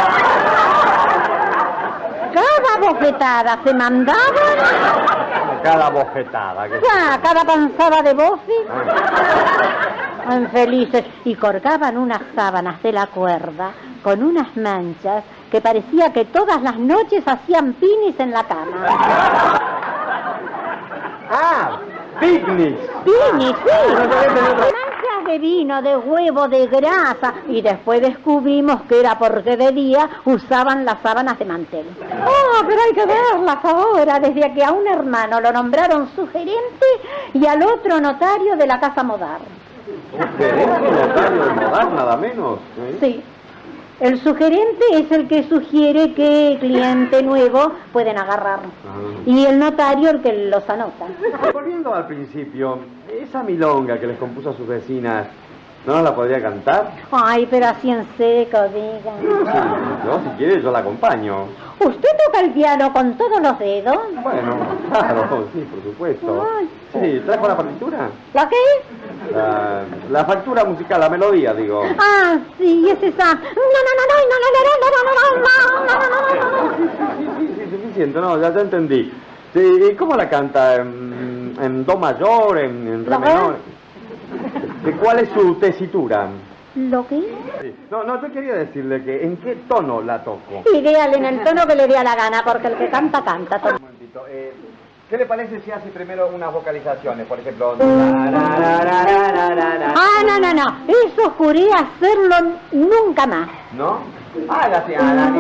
[2.34, 4.24] Cada bofetada se mandaban,
[5.64, 6.68] Cada bofetada.
[6.68, 6.82] Que...
[6.82, 8.54] ya, cada panzada de bofe.
[10.32, 13.72] Infelices, y colgaban unas sábanas de la cuerda
[14.04, 18.86] con unas manchas que parecía que todas las noches hacían pinis en la cama.
[21.30, 21.80] ¡Ah!
[22.20, 22.78] ¡Picnic!
[23.04, 23.94] Pinis, sí.
[23.94, 27.34] Manchas de vino, de huevo, de grasa.
[27.48, 31.86] Y después descubrimos que era porque de día usaban las sábanas de mantel.
[32.26, 36.86] Oh, pero hay que verlas ahora, desde que a un hermano lo nombraron su gerente
[37.34, 39.40] y al otro notario de la casa modar.
[40.38, 42.60] Gerente notario de modar, nada menos.
[42.80, 42.98] ¿eh?
[43.00, 43.24] Sí.
[44.00, 48.60] El sugerente es el que sugiere qué cliente nuevo pueden agarrar.
[48.60, 49.22] Ah.
[49.26, 51.08] Y el notario el que los anota.
[51.52, 52.78] Volviendo al principio,
[53.12, 55.26] esa milonga que les compuso a sus vecinas,
[55.88, 56.92] ¿no nos la podría cantar?
[57.12, 59.14] Ay, pero así en seco, diga.
[60.06, 61.46] Yo, si quiere, yo la acompaño.
[61.80, 63.98] ¿Usted toca el piano con todos los dedos?
[64.22, 64.58] Bueno,
[64.92, 66.48] claro, sí, por supuesto.
[66.56, 66.70] Ay.
[66.94, 68.10] Sí, ¿trajo la partitura?
[68.34, 68.56] ¿La qué?
[69.34, 71.84] La, la factura musical, la melodía, digo.
[72.00, 73.34] Ah, sí, es esa.
[73.34, 77.38] No, no, no, no, no, no, no, no, no, no, no, no, no, no.
[77.38, 79.14] Sí, sí, sí, suficiente, no, ya, ya entendí.
[79.54, 80.76] Sí, ¿y cómo la canta?
[80.76, 83.56] ¿En, en do mayor, en, en re menor?
[84.84, 86.28] ¿De ¿Cuál es su tesitura?
[86.76, 87.06] ¿Lo?
[87.10, 87.26] Sí.
[87.90, 90.64] No, no, yo quería decirle que en qué tono la toco.
[90.72, 93.58] Ideal en el tono que le dé a la gana, porque el que canta, canta.
[93.58, 94.54] Un momentito, eh,
[95.10, 97.26] ¿qué le parece si hace primero unas vocalizaciones?
[97.28, 97.76] Por ejemplo...
[97.80, 98.24] Ah,
[100.26, 100.78] no, no, no.
[100.88, 102.36] Eso juré hacerlo
[102.72, 103.48] nunca más.
[103.74, 104.00] ¿No?
[104.50, 105.32] Ah, la señora,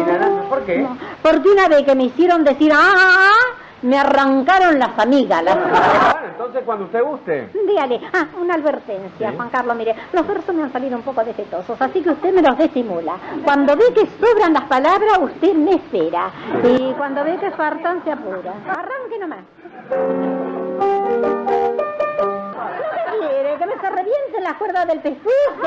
[0.49, 0.88] ¿por qué?
[1.21, 5.55] Porque una vez que me hicieron decir ah, ah, ah, me arrancaron las amígdalas.
[5.55, 7.49] Bueno, entonces cuando usted guste.
[7.67, 11.81] Dígale, ah, una advertencia, Juan Carlos, mire, los versos me han salido un poco defectuosos,
[11.81, 13.17] así que usted me los destimula.
[13.43, 16.29] Cuando ve que sobran las palabras, usted me espera.
[16.63, 18.53] Y cuando ve que faltan, se apura.
[18.69, 19.39] Arranque nomás.
[22.77, 23.57] ¿Qué quiere?
[23.57, 25.61] ¿Que me se revienten las cuerdas del pescuezo?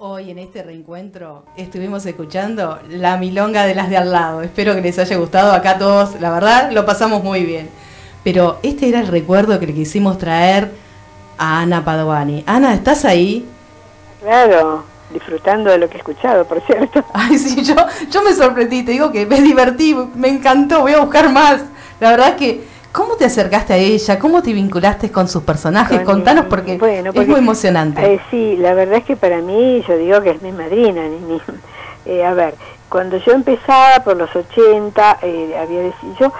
[0.00, 4.42] Hoy en este reencuentro estuvimos escuchando la milonga de las de al lado.
[4.42, 6.20] Espero que les haya gustado acá todos.
[6.20, 7.68] La verdad, lo pasamos muy bien.
[8.22, 10.70] Pero este era el recuerdo que le quisimos traer
[11.36, 12.44] a Ana Padovani.
[12.46, 13.44] Ana, ¿estás ahí?
[14.22, 17.04] Claro, disfrutando de lo que he escuchado, por cierto.
[17.12, 17.74] Ay, sí, yo,
[18.08, 18.84] yo me sorprendí.
[18.84, 20.82] Te digo que me divertí, me encantó.
[20.82, 21.62] Voy a buscar más.
[21.98, 24.18] La verdad es que, ¿cómo te acercaste a ella?
[24.18, 25.98] ¿Cómo te vinculaste con sus personajes?
[26.00, 28.14] Con- Contanos porque, bueno, es muy emocionante.
[28.14, 31.08] Eh, sí, la verdad es que para mí, yo digo que es mi madrina.
[31.08, 31.42] ni- ni-
[32.06, 32.56] eh, a ver,
[32.88, 36.32] cuando yo empezaba por los 80, eh, había decidido, yo,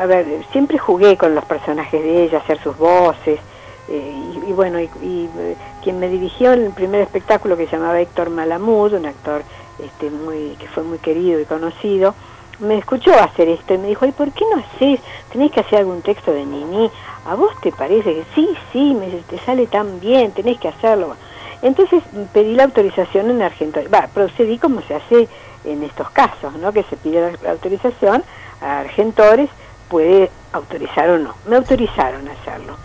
[0.00, 3.40] a ver, siempre jugué con los personajes de ella, hacer sus voces.
[3.86, 4.12] eh,
[4.44, 8.00] y, y bueno, y, y, eh, quien me dirigió el primer espectáculo que se llamaba
[8.00, 9.44] Héctor Malamud, un actor
[9.78, 12.14] este, muy, que fue muy querido y conocido,
[12.58, 15.00] me escuchó hacer esto y me dijo, ¿y por qué no haces?
[15.32, 16.90] Tenés que hacer algún texto de Nini.
[17.26, 21.16] ¿A vos te parece que sí, sí, me, te sale tan bien, tenés que hacerlo?
[21.62, 23.88] Entonces pedí la autorización en Argentina.
[23.92, 25.28] Va, procedí como se hace
[25.64, 26.72] en estos casos, ¿no?
[26.72, 28.22] Que se pide la autorización
[28.60, 29.48] a Argentores,
[29.88, 31.34] puede autorizar o no.
[31.46, 32.76] Me autorizaron a hacerlo.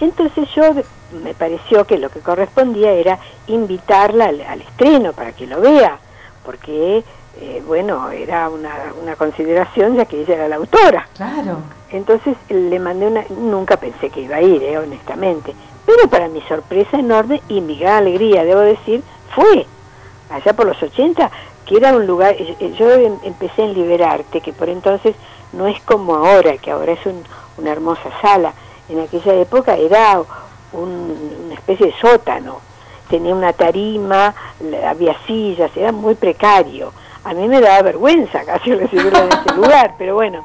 [0.00, 0.74] Entonces yo
[1.22, 5.98] me pareció que lo que correspondía era invitarla al, al estreno para que lo vea,
[6.44, 7.02] porque,
[7.38, 11.08] eh, bueno, era una, una consideración ya que ella era la autora.
[11.16, 11.58] Claro.
[11.90, 15.54] Entonces le mandé una, nunca pensé que iba a ir, eh, honestamente.
[15.84, 19.02] Pero para mi sorpresa enorme y mi gran alegría, debo decir,
[19.34, 19.66] fue
[20.30, 21.30] allá por los 80,
[21.64, 25.14] que era un lugar, eh, eh, yo em- empecé en Liberarte, que por entonces
[25.52, 27.22] no es como ahora, que ahora es un-
[27.58, 28.52] una hermosa sala.
[28.88, 30.20] En aquella época era
[30.72, 32.60] una especie de sótano.
[33.08, 34.34] Tenía una tarima,
[34.86, 36.92] había sillas, era muy precario.
[37.26, 40.44] A mí me daba vergüenza casi recibirla en ese lugar, pero bueno.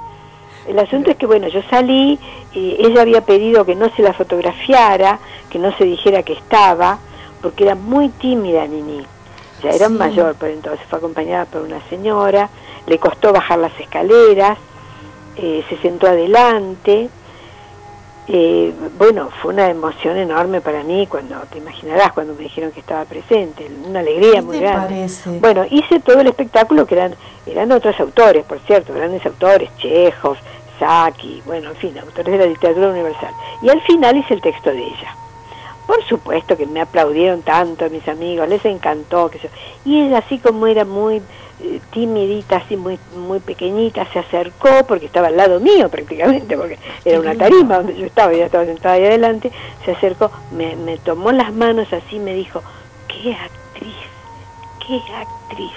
[0.68, 2.20] El asunto es que, bueno, yo salí,
[2.54, 5.20] y ella había pedido que no se la fotografiara,
[5.52, 6.98] que no se dijera que estaba,
[7.40, 9.06] porque era muy tímida Nini.
[9.64, 12.50] Ya era mayor, pero entonces fue acompañada por una señora,
[12.88, 14.58] le costó bajar las escaleras,
[15.36, 17.10] eh, se sentó adelante.
[18.34, 22.80] Eh, bueno, fue una emoción enorme para mí cuando, te imaginarás, cuando me dijeron que
[22.80, 25.10] estaba presente, una alegría muy grande.
[25.42, 27.16] Bueno, hice todo el espectáculo que eran,
[27.46, 30.38] eran otros autores, por cierto, grandes autores, Chejos,
[30.80, 33.34] Saki, bueno, en fin, autores de la literatura universal.
[33.62, 35.14] Y al final hice el texto de ella.
[35.86, 39.30] Por supuesto que me aplaudieron tanto mis amigos, les encantó.
[39.30, 39.42] Que
[39.84, 41.22] Y ella así como era muy
[41.92, 47.20] timidita, así muy, muy pequeñita, se acercó porque estaba al lado mío prácticamente, porque era
[47.20, 49.52] una tarima donde yo estaba, ella estaba sentada ahí adelante,
[49.86, 52.62] se acercó, me, me tomó las manos así me dijo,
[53.08, 53.96] qué actriz,
[54.86, 55.72] qué actriz.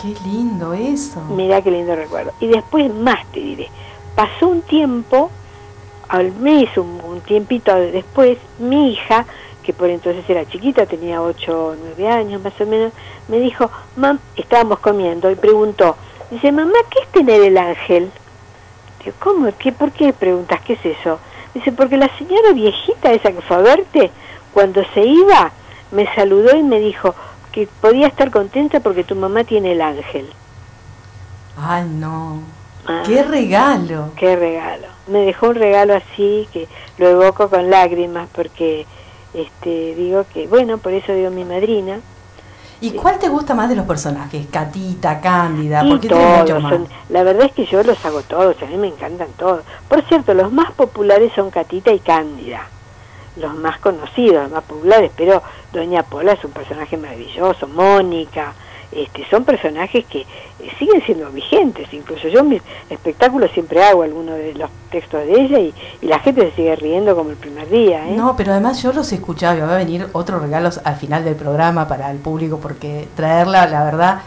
[0.00, 1.20] Qué lindo eso.
[1.30, 2.32] Mira qué lindo recuerdo.
[2.40, 3.70] Y después más te diré,
[4.14, 5.30] pasó un tiempo
[6.08, 9.26] al mes, un, tiempito después, mi hija,
[9.64, 12.92] que por entonces era chiquita, tenía 8 o 9 años más o menos,
[13.28, 15.96] me dijo, mam, estábamos comiendo y preguntó,
[16.30, 18.10] dice, mamá, ¿qué es tener el ángel?
[19.02, 19.50] Digo, ¿cómo?
[19.58, 20.60] ¿Qué, ¿Por qué preguntas?
[20.60, 21.18] ¿Qué es eso?
[21.54, 24.10] Dice, porque la señora viejita esa que fue a verte,
[24.52, 25.50] cuando se iba,
[25.90, 27.14] me saludó y me dijo
[27.50, 30.28] que podía estar contenta porque tu mamá tiene el ángel.
[31.56, 32.40] Ay, no.
[32.86, 33.02] Ah.
[33.06, 34.10] ¡Qué regalo!
[34.16, 34.88] ¡Qué regalo!
[35.06, 38.86] Me dejó un regalo así que lo evoco con lágrimas porque
[39.34, 42.00] este, digo que, bueno, por eso digo mi madrina.
[42.80, 44.46] ¿Y cuál te gusta más de los personajes?
[44.50, 48.88] Catita, Cándida, porque todos, la verdad es que yo los hago todos, a mí me
[48.88, 49.64] encantan todos.
[49.88, 52.66] Por cierto, los más populares son Catita y Cándida,
[53.36, 58.52] los más conocidos, los más populares, pero Doña Pola es un personaje maravilloso, Mónica,
[58.94, 60.26] este, son personajes que eh,
[60.78, 65.40] siguen siendo vigentes, incluso yo en mis espectáculos siempre hago algunos de los textos de
[65.40, 68.06] ella y, la gente se sigue riendo como el primer día.
[68.06, 68.14] ¿eh?
[68.14, 71.24] No, pero además yo los he escuchado y va a venir otros regalos al final
[71.24, 74.20] del programa para el público porque traerla, la verdad,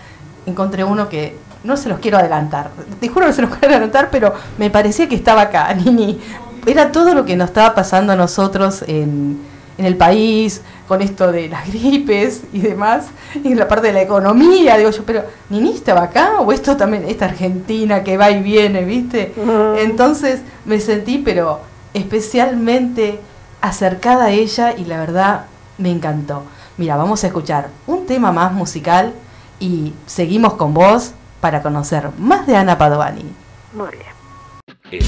[0.45, 4.09] encontré uno que no se los quiero adelantar, te juro que se los quiero adelantar,
[4.11, 6.19] pero me parecía que estaba acá, Nini.
[6.65, 9.39] Era todo lo que nos estaba pasando a nosotros en
[9.77, 13.07] en el país, con esto de las gripes y demás,
[13.43, 16.39] y la parte de la economía, digo yo, pero ¿Nini estaba acá?
[16.39, 19.33] ¿O esto también, esta Argentina que va y viene, viste?
[19.77, 21.61] Entonces me sentí, pero
[21.93, 23.19] especialmente
[23.61, 25.45] acercada a ella y la verdad
[25.77, 26.43] me encantó.
[26.77, 29.13] Mira, vamos a escuchar un tema más musical
[29.59, 31.11] y seguimos con vos
[31.41, 33.25] para conocer más de Ana Padovani.
[33.73, 35.01] Muy bien.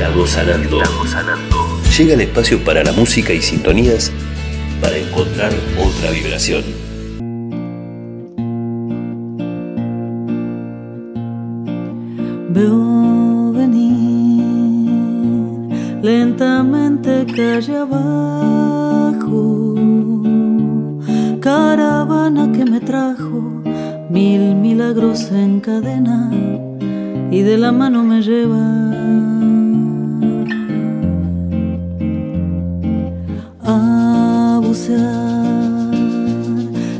[0.00, 0.82] Estamos sanando.
[0.82, 4.12] Estamos sanando llega el espacio para la música y sintonías
[4.80, 6.62] para encontrar otra vibración.
[12.50, 14.44] Veo venir
[16.02, 19.74] lentamente calle abajo,
[21.40, 23.62] caravana que me trajo
[24.10, 26.30] mil milagros en cadena
[27.30, 28.89] y de la mano me lleva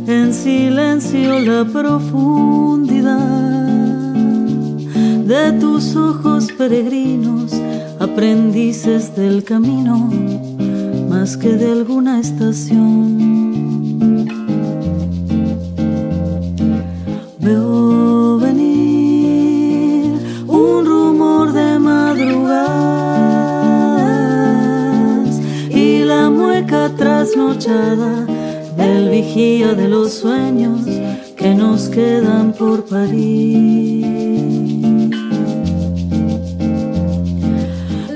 [0.07, 3.51] en silencio la profundidad
[5.24, 7.53] de tus ojos peregrinos,
[8.01, 10.11] aprendices del camino,
[11.09, 13.30] más que de alguna estación.
[17.38, 18.39] Veo
[27.21, 28.25] trasnochada
[28.79, 30.87] del vigía de los sueños
[31.37, 34.07] que nos quedan por parir.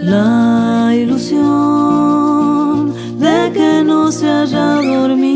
[0.01, 1.35] La ilusión
[3.19, 5.27] de que no se haya dormido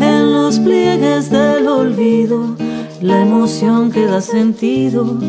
[0.00, 2.56] en los pliegues del olvido,
[3.00, 5.20] la emoción que da sentido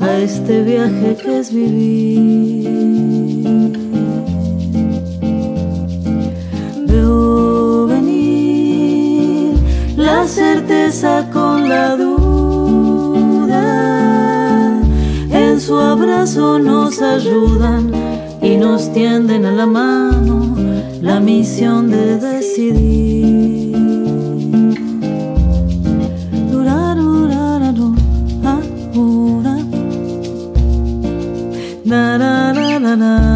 [0.00, 2.57] a este viaje que es vivir.
[11.32, 13.62] Con la duda.
[15.30, 17.92] En su abrazo nos ayudan
[18.42, 20.56] y nos tienden a la mano
[21.00, 23.38] la misión de decidir.
[32.20, 32.48] Ah,
[32.88, 33.27] diferente,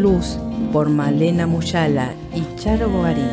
[0.00, 0.38] Luz
[0.72, 3.28] por Malena Muyala y Charo Bogarín.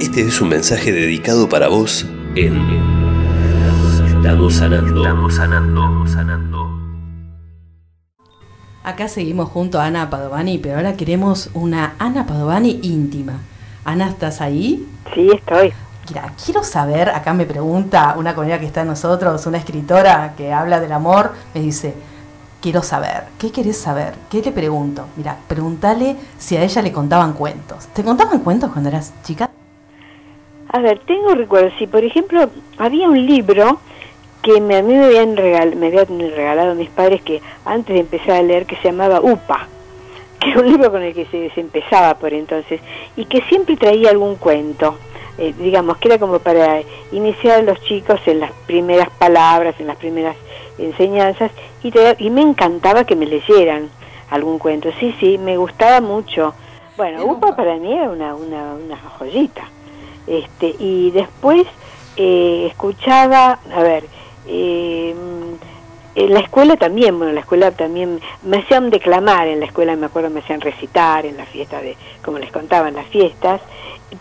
[0.00, 2.58] Este es un mensaje dedicado para vos en
[4.08, 5.02] Estamos sanando.
[5.02, 5.80] Estamos sanando.
[5.82, 6.78] Estamos sanando.
[8.82, 13.34] Acá seguimos junto a Ana Padovani, pero ahora queremos una Ana Padovani íntima.
[13.84, 14.84] Ana, ¿estás ahí?
[15.14, 15.72] Sí, estoy.
[16.08, 20.52] Mira, quiero saber, acá me pregunta una comunidad que está en nosotros, una escritora que
[20.52, 21.94] habla del amor, me dice,
[22.64, 24.14] quiero saber, ¿qué querés saber?
[24.30, 25.04] ¿Qué le pregunto?
[25.16, 27.88] Mira, pregúntale si a ella le contaban cuentos.
[27.88, 29.50] ¿Te contaban cuentos cuando eras chica?
[30.72, 31.74] A ver, tengo recuerdos.
[31.78, 32.48] Si, por ejemplo,
[32.78, 33.80] había un libro
[34.40, 38.00] que me, a mí me habían, regal, me habían regalado mis padres que antes de
[38.00, 39.68] empezar a leer, que se llamaba UPA,
[40.40, 42.80] que era un libro con el que se, empezaba por entonces,
[43.14, 44.96] y que siempre traía algún cuento.
[45.36, 46.80] Eh, digamos que era como para
[47.12, 50.36] iniciar a los chicos en las primeras palabras, en las primeras
[50.78, 51.50] enseñanzas,
[51.82, 53.90] y, traía- y me encantaba que me leyeran
[54.30, 54.90] algún cuento.
[54.98, 56.54] Sí, sí, me gustaba mucho.
[56.96, 59.62] Bueno, UPA para mí era una, una, una joyita.
[60.26, 61.66] Este, y después
[62.16, 64.04] eh, escuchaba, a ver,
[64.46, 65.14] eh,
[66.16, 69.96] en la escuela también, bueno, en la escuela también me hacían declamar, en la escuela
[69.96, 73.60] me acuerdo me hacían recitar, en la fiesta de, como les contaba, en las fiestas,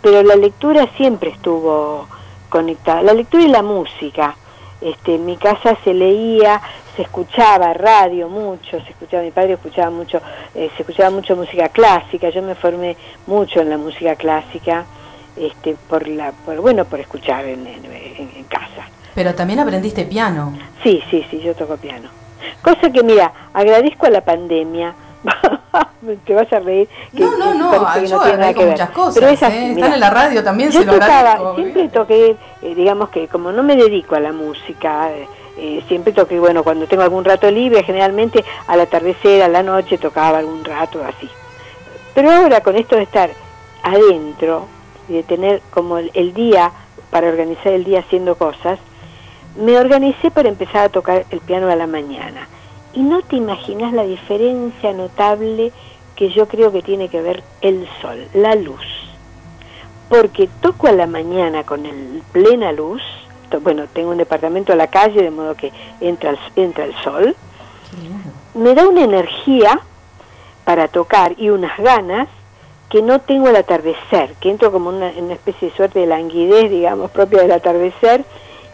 [0.01, 2.08] pero la lectura siempre estuvo
[2.49, 4.36] conectada, la lectura y la música.
[4.84, 6.61] Este, en mi casa se leía,
[6.95, 10.21] se escuchaba radio mucho, se escuchaba, mi padre escuchaba mucho,
[10.53, 14.88] eh, se escuchaba mucho música clásica, yo me formé mucho en la música clásica,
[15.38, 18.91] este, por la, por, bueno, por escuchar en, en- en- en casa.
[19.15, 20.51] Pero también aprendiste piano.
[20.84, 22.11] Sí, sí, sí, yo toco piano.
[22.61, 24.93] Cosa que, mira, agradezco a la pandemia.
[26.25, 26.87] Te vas a reír.
[27.15, 28.71] Que, No, no, no, que yo tiene nada agradezco que ver.
[28.73, 29.61] muchas cosas, Pero es así, ¿eh?
[29.69, 29.73] mira.
[29.75, 33.51] Están en la radio también, Yo se lo tocaba, siempre toqué, eh, digamos que como
[33.51, 35.27] no me dedico a la música, eh,
[35.57, 39.97] eh, siempre toqué, bueno, cuando tengo algún rato libre, generalmente al atardecer, a la noche,
[39.97, 41.29] tocaba algún rato así.
[42.13, 43.29] Pero ahora con esto de estar
[43.81, 44.67] adentro
[45.07, 46.71] y de tener como el, el día
[47.09, 48.79] para organizar el día haciendo cosas,
[49.56, 52.47] me organicé para empezar a tocar el piano a la mañana.
[52.93, 55.72] Y no te imaginas la diferencia notable
[56.16, 58.86] que yo creo que tiene que ver el sol, la luz.
[60.10, 63.01] Porque toco a la mañana con el plena luz,
[63.62, 67.36] bueno, tengo un departamento a la calle de modo que entra el, entra el sol,
[68.56, 69.80] me da una energía
[70.66, 72.28] para tocar y unas ganas
[72.89, 76.06] que no tengo al atardecer, que entro como una, en una especie de suerte de
[76.06, 78.24] languidez, digamos, propia del atardecer,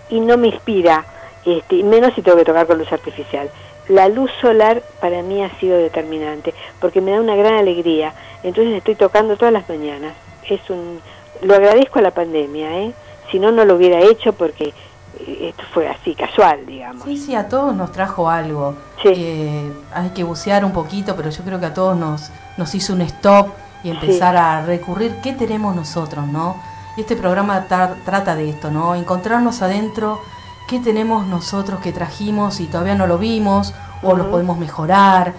[0.09, 1.05] y no me inspira,
[1.45, 3.49] este, menos si tengo que tocar con luz artificial.
[3.87, 8.13] La luz solar para mí ha sido determinante, porque me da una gran alegría.
[8.43, 10.13] Entonces estoy tocando todas las mañanas.
[10.47, 10.99] Es un,
[11.41, 12.93] lo agradezco a la pandemia, ¿eh?
[13.31, 14.73] Si no, no lo hubiera hecho porque
[15.19, 17.03] eh, esto fue así, casual, digamos.
[17.03, 18.75] Sí, sí, a todos nos trajo algo.
[19.03, 22.93] Eh, hay que bucear un poquito, pero yo creo que a todos nos, nos hizo
[22.93, 23.49] un stop
[23.83, 26.61] y empezar a recurrir qué tenemos nosotros, ¿no?
[26.97, 27.65] Y este programa
[28.05, 28.95] trata de esto, ¿no?
[28.95, 30.19] Encontrarnos adentro
[30.67, 33.73] qué tenemos nosotros que trajimos y todavía no lo vimos
[34.03, 34.31] o lo Ujú.
[34.31, 35.33] podemos mejorar.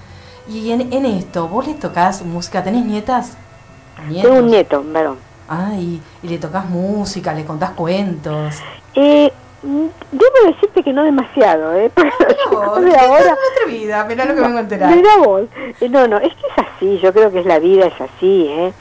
[0.48, 2.62] Y en, en esto, ¿vos le tocas música?
[2.64, 3.36] ¿Tenés nietas?
[4.22, 5.18] Tengo un nieto, varón.
[5.48, 8.56] Ah, y, y le tocas música, le contás cuentos.
[8.94, 9.30] Eh,
[9.62, 11.90] debo decirte que no demasiado, ¿eh?
[11.96, 13.36] De ahora...
[13.52, 14.94] atrevida, mirá lo que vengo a enterar.
[14.96, 15.42] Mirá vos.
[15.80, 18.46] Eh, No, no, es que es así, yo creo que es la vida, es así,
[18.48, 18.72] ¿eh?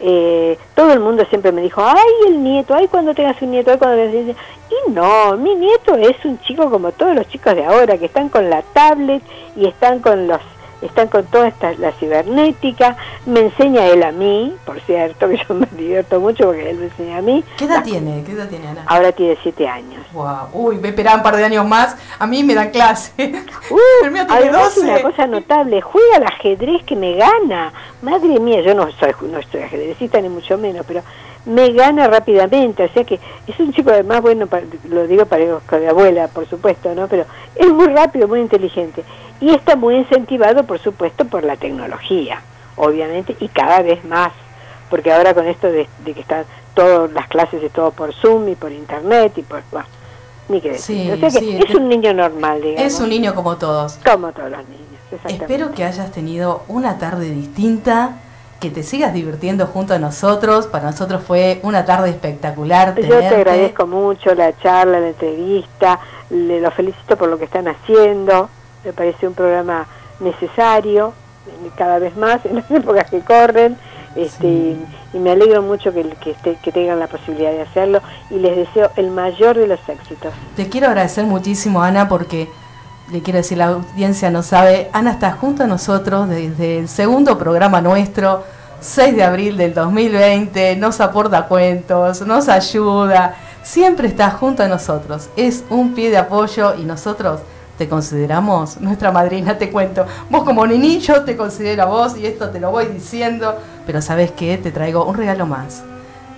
[0.00, 3.72] Eh, todo el mundo siempre me dijo, ay, el nieto, ay, cuando tengas un nieto,
[3.72, 4.40] ay, cuando tengas un nieto.
[4.70, 8.28] Y no, mi nieto es un chico como todos los chicos de ahora, que están
[8.28, 9.22] con la tablet
[9.56, 10.40] y están con los
[10.82, 15.54] están con toda esta la cibernética, me enseña él a mí, por cierto, que yo
[15.54, 17.44] me divierto mucho porque él me enseña a mí.
[17.56, 18.22] ¿Qué edad tiene?
[18.24, 18.84] ¿Qué edad tiene Ana?
[18.86, 20.04] Ahora tiene siete años.
[20.12, 20.48] Wow.
[20.52, 21.96] Uy, me esperaba un par de años más.
[22.18, 23.12] A mí me dan clase.
[23.16, 24.80] tiene Además, 12.
[24.80, 27.72] una cosa notable, juega al ajedrez que me gana.
[28.02, 31.02] Madre mía, yo no soy, no soy ajedrecista ni mucho menos, pero
[31.48, 32.84] me gana rápidamente.
[32.84, 35.44] O sea que es un chico además, bueno, pa- lo digo para
[35.80, 37.08] mi abuela, por supuesto, ¿no?
[37.08, 37.24] Pero
[37.56, 39.02] es muy rápido, muy inteligente.
[39.40, 42.42] Y está muy incentivado, por supuesto, por la tecnología,
[42.76, 44.32] obviamente, y cada vez más.
[44.90, 46.44] Porque ahora con esto de, de que están
[46.74, 49.62] todas las clases de todo por Zoom y por Internet y por...
[49.70, 49.86] Bueno,
[50.48, 50.96] ni que decir.
[50.96, 52.92] Sí, o sea que sí, es un niño normal, digamos.
[52.92, 53.98] Es un niño como todos.
[54.04, 54.82] Como todos los niños.
[55.12, 55.44] exactamente.
[55.44, 58.16] Espero que hayas tenido una tarde distinta,
[58.60, 60.66] que te sigas divirtiendo junto a nosotros.
[60.66, 62.94] Para nosotros fue una tarde espectacular.
[63.00, 66.00] Yo te agradezco mucho la charla, la entrevista,
[66.30, 68.48] le los felicito por lo que están haciendo.
[68.84, 69.86] Me parece un programa
[70.20, 71.12] necesario,
[71.76, 73.76] cada vez más en las épocas que corren.
[74.16, 78.00] Este, y, y me alegro mucho que, que, esté- que tengan la posibilidad de hacerlo
[78.30, 80.32] y les deseo el mayor de los éxitos.
[80.56, 82.48] Te quiero agradecer muchísimo, Ana, porque
[83.10, 87.38] le quiero decir, la audiencia no sabe, Ana está junto a nosotros desde el segundo
[87.38, 88.44] programa nuestro,
[88.80, 95.30] 6 de abril del 2020, nos aporta cuentos, nos ayuda, siempre está junto a nosotros,
[95.36, 97.40] es un pie de apoyo y nosotros
[97.78, 102.26] te consideramos nuestra madrina, te cuento, vos como niño yo te considero a vos y
[102.26, 103.56] esto te lo voy diciendo,
[103.86, 105.82] pero sabes qué, te traigo un regalo más.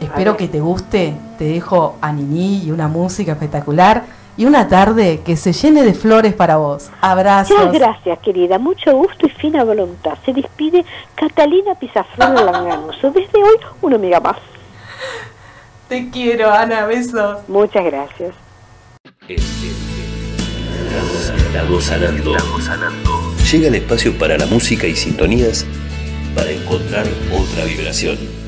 [0.01, 1.15] Espero que te guste.
[1.39, 4.05] Te dejo a Nini y una música espectacular
[4.37, 6.91] y una tarde que se llene de flores para vos.
[7.01, 7.57] Abrazos.
[7.57, 8.59] Muchas gracias, querida.
[8.59, 10.19] Mucho gusto y fina voluntad.
[10.25, 13.11] Se despide Catalina Pizaflor Langanuso.
[13.11, 14.39] Desde hoy, una amiga más.
[15.89, 16.87] Te quiero, Ana.
[16.87, 17.49] Besos.
[17.49, 18.35] Muchas gracias.
[21.47, 22.37] Estamos sanando.
[22.37, 23.11] Estamos sanando.
[23.51, 25.67] Llega el espacio para la música y sintonías
[26.35, 28.40] para encontrar otra vibración.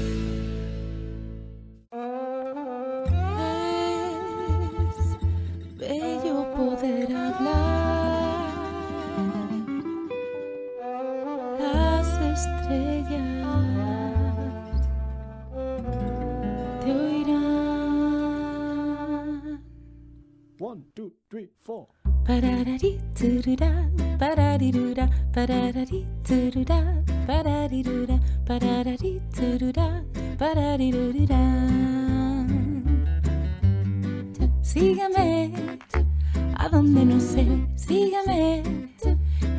[34.72, 35.52] Sígueme
[36.56, 38.62] a donde no sé, sígueme.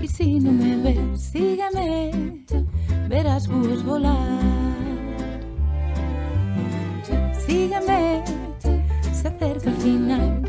[0.01, 2.43] Y si no me ves, sígueme,
[3.07, 4.17] verás búhos volar.
[7.45, 8.23] Sígueme,
[9.11, 10.42] se acerca el final,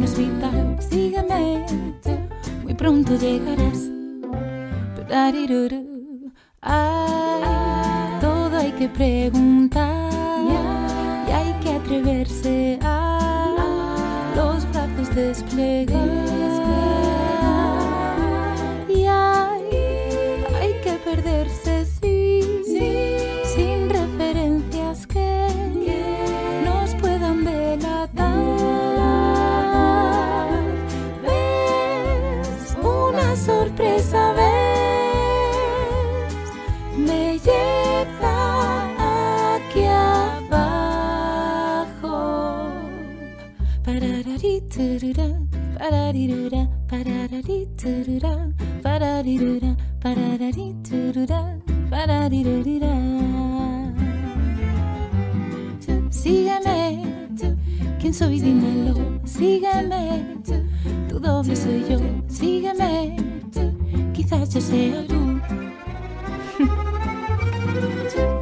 [0.00, 1.66] no es vital, sígueme.
[2.62, 3.90] Muy pronto llegarás.
[6.62, 10.10] Ay, todo hay que preguntar
[11.28, 13.54] y hay que atreverse a
[14.34, 17.09] los brazos desplegar.
[56.10, 57.02] Sígueme,
[57.98, 58.40] ¿quién soy?
[58.40, 58.94] Dímelo,
[59.24, 60.36] sígueme,
[61.08, 61.98] tu doble soy yo,
[62.28, 63.16] sígueme,
[64.12, 65.40] quizás yo sea tú.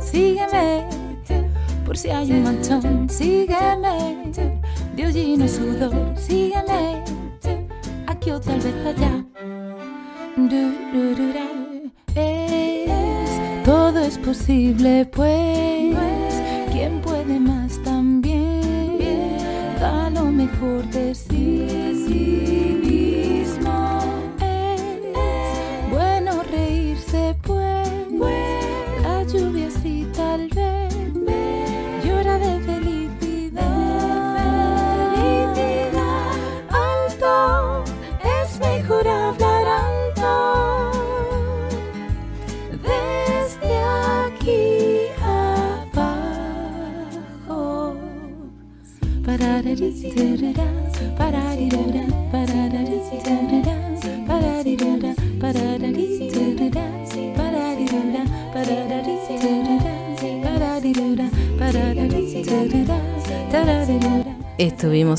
[0.01, 0.85] Sígueme,
[1.87, 4.33] por si hay un manchón, sígueme,
[4.99, 7.05] de hollín y sudor, sígueme,
[8.09, 9.25] aquí o tal vez allá.
[12.17, 15.95] Es, todo es posible, pues,
[16.73, 18.99] quien puede más también,
[19.79, 22.48] da lo mejor de sí.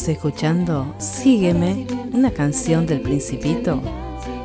[0.08, 3.82] Escuchando Sígueme, una canción del Principito,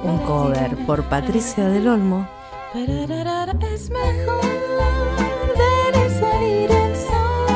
[0.02, 2.28] un cover por Patricia del Olmo.
[2.74, 4.42] Es mejor
[5.56, 7.46] ver salir el sol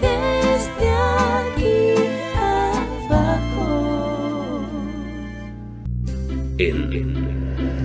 [0.00, 0.90] desde
[1.38, 1.94] aquí
[3.08, 4.60] abajo.
[6.58, 7.30] En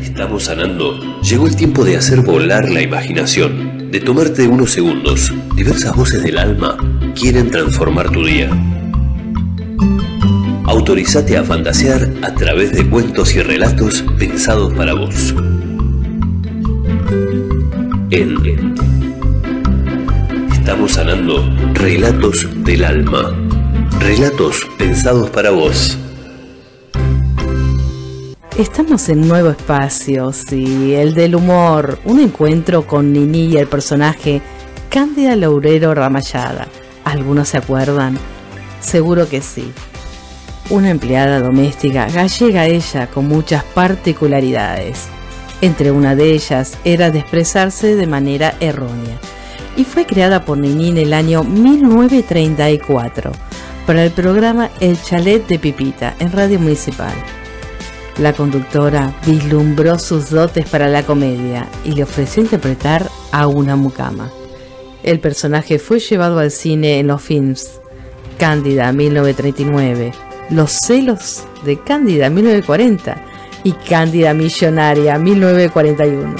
[0.01, 0.99] Estamos sanando.
[1.21, 5.33] Llegó el tiempo de hacer volar la imaginación, de tomarte unos segundos.
[5.55, 6.77] Diversas voces del alma
[7.15, 8.49] quieren transformar tu día.
[10.65, 15.33] Autorizate a fantasear a través de cuentos y relatos pensados para vos.
[18.11, 18.75] En
[20.51, 21.43] Estamos sanando
[21.73, 23.33] relatos del alma.
[23.99, 25.97] Relatos pensados para vos.
[28.57, 34.41] Estamos en nuevo espacio, sí, el del humor, un encuentro con Nini y el personaje
[34.89, 36.67] Cándida Laurero Ramallada.
[37.05, 38.17] ¿Algunos se acuerdan?
[38.81, 39.71] Seguro que sí.
[40.69, 45.07] Una empleada doméstica gallega ella con muchas particularidades.
[45.61, 49.17] Entre una de ellas era de expresarse de manera errónea
[49.77, 53.31] y fue creada por Nini en el año 1934
[53.85, 57.13] para el programa El Chalet de Pipita en Radio Municipal.
[58.17, 64.31] La conductora vislumbró sus dotes para la comedia y le ofreció interpretar a una mucama.
[65.05, 67.79] El personaje fue llevado al cine en los films
[68.39, 70.11] Cándida 1939,
[70.49, 73.15] Los celos de Cándida 1940
[73.63, 76.35] y Cándida Millonaria 1941.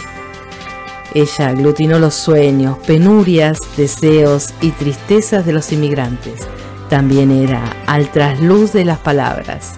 [1.14, 6.48] Ella aglutinó los sueños, penurias, deseos y tristezas de los inmigrantes.
[6.90, 9.76] También era al trasluz de las palabras.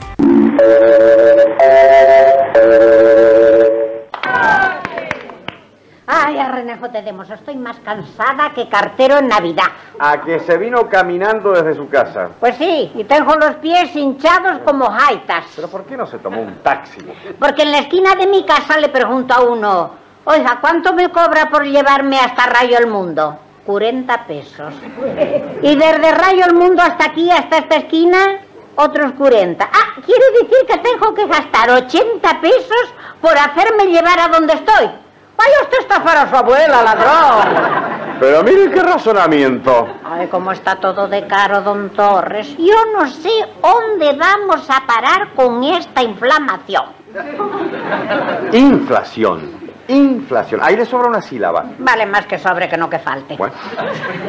[6.87, 9.65] Ay, a Renejo te demos, estoy más cansada que cartero en Navidad.
[9.99, 12.29] A que se vino caminando desde su casa.
[12.39, 15.45] Pues sí, y tengo los pies hinchados como jaitas.
[15.55, 16.99] ¿Pero por qué no se tomó un taxi?
[17.39, 19.91] Porque en la esquina de mi casa le pregunto a uno,
[20.25, 23.37] oiga, ¿cuánto me cobra por llevarme hasta Rayo el Mundo?
[23.65, 24.73] 40 pesos.
[25.61, 28.39] Y desde Rayo el Mundo hasta aquí, hasta esta esquina,
[28.75, 29.65] otros 40.
[29.65, 35.06] Ah, quiere decir que tengo que gastar 80 pesos por hacerme llevar a donde estoy.
[35.37, 38.17] Vaya usted a estafar a su abuela, ladrón.
[38.19, 39.87] Pero mire qué razonamiento.
[40.03, 42.55] Ay, cómo está todo de caro, don Torres.
[42.57, 43.29] Yo no sé
[43.61, 46.85] dónde vamos a parar con esta inflamación.
[48.51, 49.56] Inflación.
[49.87, 50.59] Inflación.
[50.63, 51.63] Ahí le sobra una sílaba.
[51.79, 53.35] Vale más que sobre que no que falte.
[53.37, 53.53] Bueno.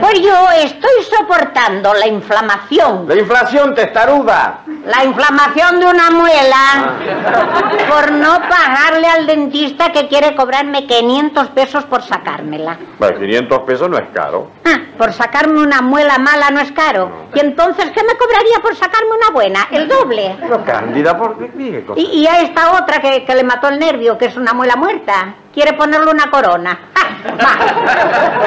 [0.01, 3.07] Pues yo estoy soportando la inflamación.
[3.09, 4.61] La inflación testaruda.
[4.87, 6.95] La inflamación de una muela
[7.89, 12.79] por no pagarle al dentista que quiere cobrarme 500 pesos por sacármela.
[12.99, 14.51] Bueno, 500 pesos no es caro.
[14.65, 17.11] Ah, por sacarme una muela mala no es caro.
[17.35, 19.69] ¿Y entonces qué me cobraría por sacarme una buena?
[19.71, 20.37] El doble.
[20.41, 21.51] Pero Cándida, ¿por qué?
[21.55, 24.37] Mire, cosa- Y, y a esta otra que, que le mató el nervio, que es
[24.37, 26.79] una muela muerta, quiere ponerle una corona.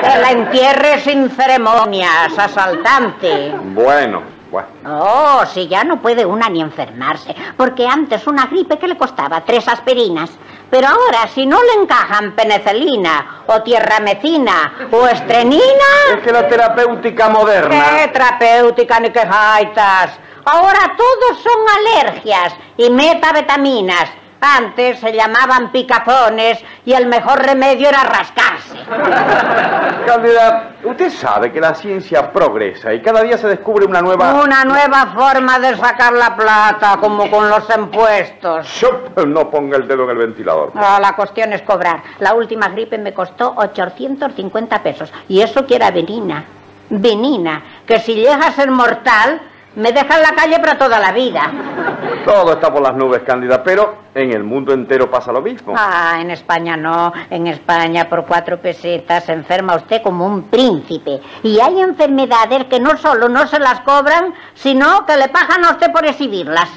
[0.01, 3.53] Que la entierre sin ceremonias, asaltante.
[3.73, 4.67] Bueno, bueno.
[4.85, 9.41] Oh, si ya no puede una ni enfermarse, porque antes una gripe que le costaba
[9.41, 10.29] tres aspirinas.
[10.69, 15.85] Pero ahora, si no le encajan penicilina, o tierramecina, o estrenina...
[16.15, 17.97] Es que la terapéutica moderna.
[17.97, 20.17] ¡Qué terapéutica ni qué jaitas!
[20.45, 24.09] Ahora todos son alergias y metavitaminas.
[24.43, 28.75] Antes se llamaban picazones y el mejor remedio era rascarse.
[30.07, 34.33] Cándida, usted sabe que la ciencia progresa y cada día se descubre una nueva...
[34.33, 38.67] Una nueva forma de sacar la plata, como con los impuestos.
[38.79, 40.71] Yo, no ponga el dedo en el ventilador.
[40.73, 42.01] Ah, la cuestión es cobrar.
[42.17, 45.13] La última gripe me costó 850 pesos.
[45.29, 46.45] Y eso que era venina.
[46.89, 47.61] Venina.
[47.85, 49.39] Que si llega a ser mortal,
[49.75, 51.51] me deja en la calle para toda la vida.
[52.25, 55.73] Todo está por las nubes, Cándida, pero en el mundo entero pasa lo mismo.
[55.77, 57.13] Ah, en España no.
[57.29, 61.21] En España por cuatro pesetas se enferma usted como un príncipe.
[61.43, 65.71] Y hay enfermedades que no solo no se las cobran, sino que le pagan a
[65.71, 66.69] usted por exhibirlas.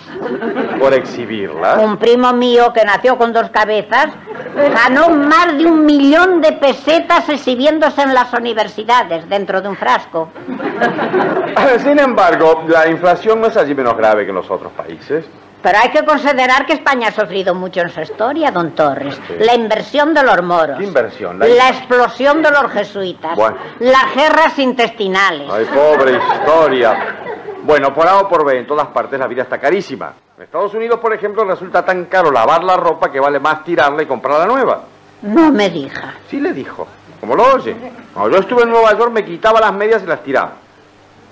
[0.78, 1.74] Por exhibirla.
[1.80, 4.10] Un primo mío que nació con dos cabezas
[4.54, 10.28] ganó más de un millón de pesetas exhibiéndose en las universidades dentro de un frasco.
[11.78, 15.24] Sin embargo, la inflación no es allí menos grave que en los otros países.
[15.62, 19.18] Pero hay que considerar que España ha sufrido mucho en su historia, don Torres.
[19.38, 20.76] La inversión de los moros.
[20.78, 21.38] ¿Qué inversión?
[21.38, 23.34] La- La explosión de los jesuitas.
[23.34, 23.56] Bueno.
[23.78, 25.48] Las guerras intestinales.
[25.50, 27.16] Ay, pobre historia.
[27.62, 30.12] Bueno, por A o por B, en todas partes la vida está carísima.
[30.36, 34.02] En Estados Unidos, por ejemplo, resulta tan caro lavar la ropa que vale más tirarla
[34.02, 34.82] y comprarla nueva.
[35.22, 36.12] No me diga.
[36.28, 36.86] Sí le dijo.
[37.20, 37.74] Como lo oye.
[38.12, 40.52] Cuando yo estuve en Nueva York me quitaba las medias y las tiraba.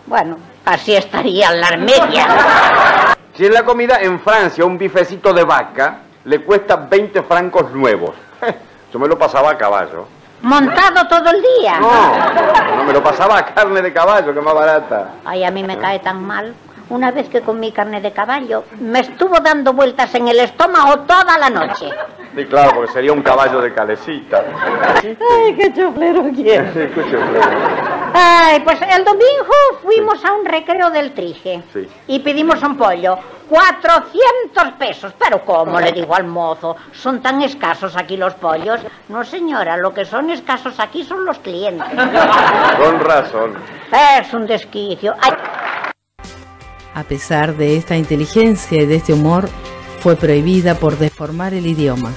[0.07, 2.29] Bueno, así estarían las medias.
[3.35, 8.15] Si en la comida en Francia un bifecito de vaca le cuesta 20 francos nuevos.
[8.93, 10.07] Yo me lo pasaba a caballo.
[10.43, 11.79] Montado todo el día.
[11.79, 15.13] No, no me lo pasaba a carne de caballo, que más barata.
[15.25, 16.55] Ay, a mí me cae tan mal.
[16.89, 21.39] Una vez que comí carne de caballo, me estuvo dando vueltas en el estómago toda
[21.39, 21.89] la noche.
[22.35, 24.43] Sí, claro, porque sería un caballo de calecita.
[25.03, 26.73] Ay, qué chuflero quiero.
[26.73, 27.41] Sí, escuche usted.
[28.15, 29.53] Ay, pues el domingo
[29.83, 31.87] fuimos a un recreo del Trige Sí.
[32.07, 33.19] y pedimos un pollo.
[33.51, 35.13] 400 pesos.
[35.19, 36.75] Pero ¿cómo le digo al mozo?
[36.93, 38.81] ¿Son tan escasos aquí los pollos?
[39.09, 41.87] No, señora, lo que son escasos aquí son los clientes.
[42.79, 43.55] Con razón.
[44.21, 45.15] Es un desquicio.
[45.21, 45.33] Ay,
[46.95, 49.49] A pesar de esta inteligencia y de este humor,
[50.03, 52.11] fue prohibida por deformar el idioma.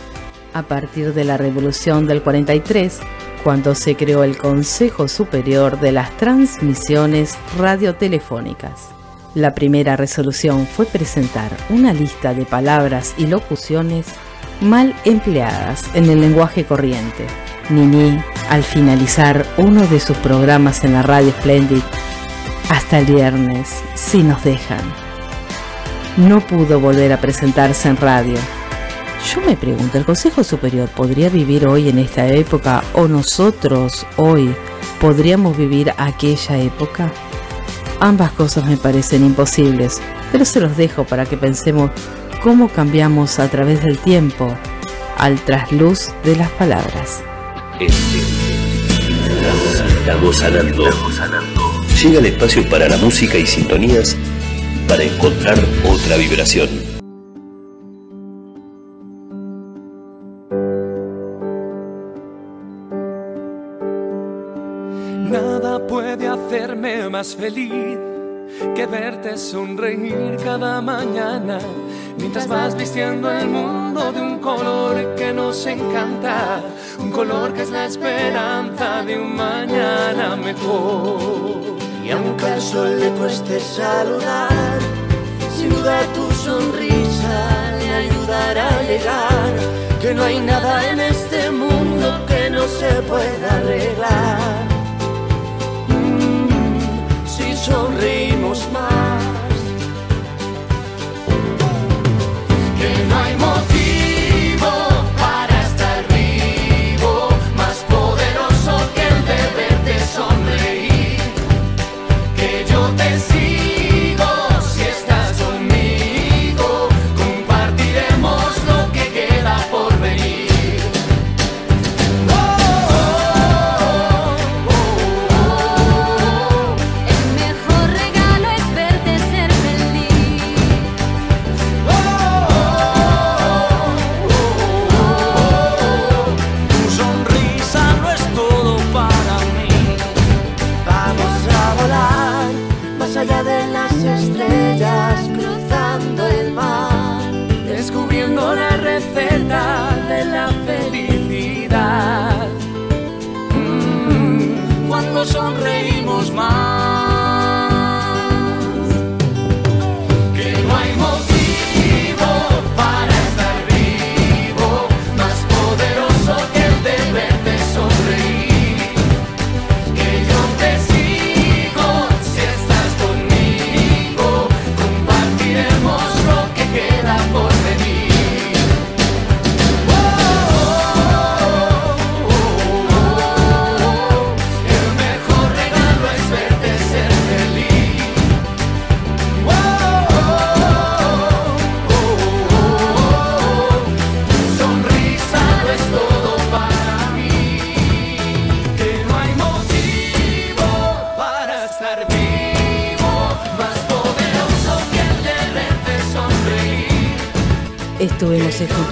[0.53, 2.99] A partir de la Revolución del 43,
[3.43, 8.89] cuando se creó el Consejo Superior de las Transmisiones Radiotelefónicas.
[9.35, 14.07] La primera resolución fue presentar una lista de palabras y locuciones
[14.61, 17.27] mal empleadas en el lenguaje corriente.
[17.69, 18.19] Nini,
[18.49, 21.83] al finalizar uno de sus programas en la radio Splendid,
[22.69, 25.04] hasta el viernes, si nos dejan.
[26.17, 28.37] No pudo volver a presentarse en radio.
[29.33, 34.55] Yo me pregunto, ¿el Consejo Superior podría vivir hoy en esta época o nosotros hoy
[35.01, 37.11] podríamos vivir aquella época?
[37.99, 40.01] Ambas cosas me parecen imposibles,
[40.31, 41.91] pero se los dejo para que pensemos
[42.41, 44.55] cómo cambiamos a través del tiempo
[45.17, 47.23] al trasluz de las palabras.
[52.01, 54.15] Llega el espacio para la música y sintonías
[54.87, 55.57] para encontrar
[55.87, 56.69] otra vibración.
[65.29, 67.97] Nada puede hacerme más feliz
[68.75, 71.59] que verte sonreír cada mañana
[72.17, 76.61] mientras vas vistiendo el mundo de un color que nos encanta,
[76.99, 81.74] un color que es la esperanza de un mañana mejor.
[82.05, 84.77] Y aunque al sol le cueste saludar,
[85.57, 89.53] sin duda tu sonrisa le ayudará a llegar.
[89.99, 94.67] Que no hay nada en este mundo que no se pueda arreglar.
[95.87, 98.94] Mm, si sonreímos más.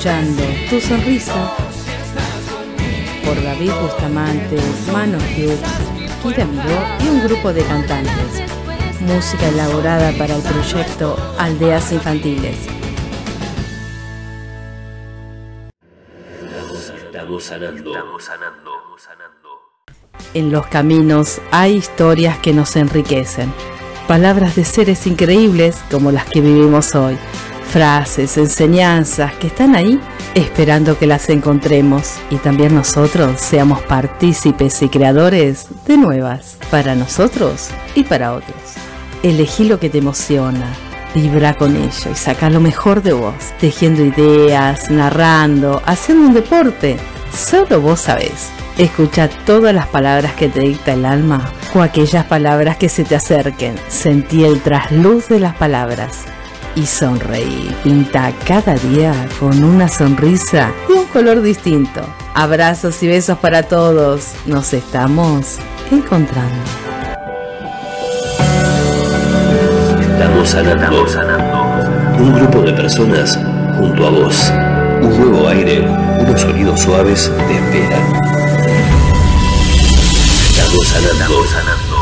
[0.03, 1.55] Escuchando Tu Sonrisa
[3.23, 4.57] por David Bustamante,
[4.91, 5.61] Mano Hughes,
[6.21, 8.43] Kira Miró y un grupo de cantantes.
[8.99, 12.57] Música elaborada para el proyecto Aldeas Infantiles.
[17.05, 17.91] Estamos sanando.
[17.91, 18.71] Estamos sanando.
[20.33, 23.53] En los caminos hay historias que nos enriquecen.
[24.05, 27.17] Palabras de seres increíbles como las que vivimos hoy.
[27.73, 29.99] Frases, enseñanzas que están ahí
[30.35, 37.69] esperando que las encontremos y también nosotros seamos partícipes y creadores de nuevas para nosotros
[37.95, 38.55] y para otros.
[39.23, 40.67] Elegí lo que te emociona,
[41.15, 46.97] vibra con ello y saca lo mejor de vos, tejiendo ideas, narrando, haciendo un deporte.
[47.35, 48.51] Solo vos sabés.
[48.77, 53.15] Escucha todas las palabras que te dicta el alma o aquellas palabras que se te
[53.15, 53.73] acerquen.
[53.87, 56.27] Sentí el trasluz de las palabras
[56.75, 57.75] y sonreí.
[57.83, 62.01] Pinta cada día con una sonrisa de un color distinto.
[62.33, 64.33] Abrazos y besos para todos.
[64.45, 65.57] Nos estamos
[65.91, 66.63] encontrando.
[70.01, 71.05] Estamos sanando.
[72.19, 73.39] Un grupo de personas
[73.77, 74.51] junto a vos.
[75.01, 75.81] Un nuevo aire,
[76.19, 78.13] unos sonidos suaves te esperan.
[80.49, 80.87] Estamos
[81.49, 81.92] sanando.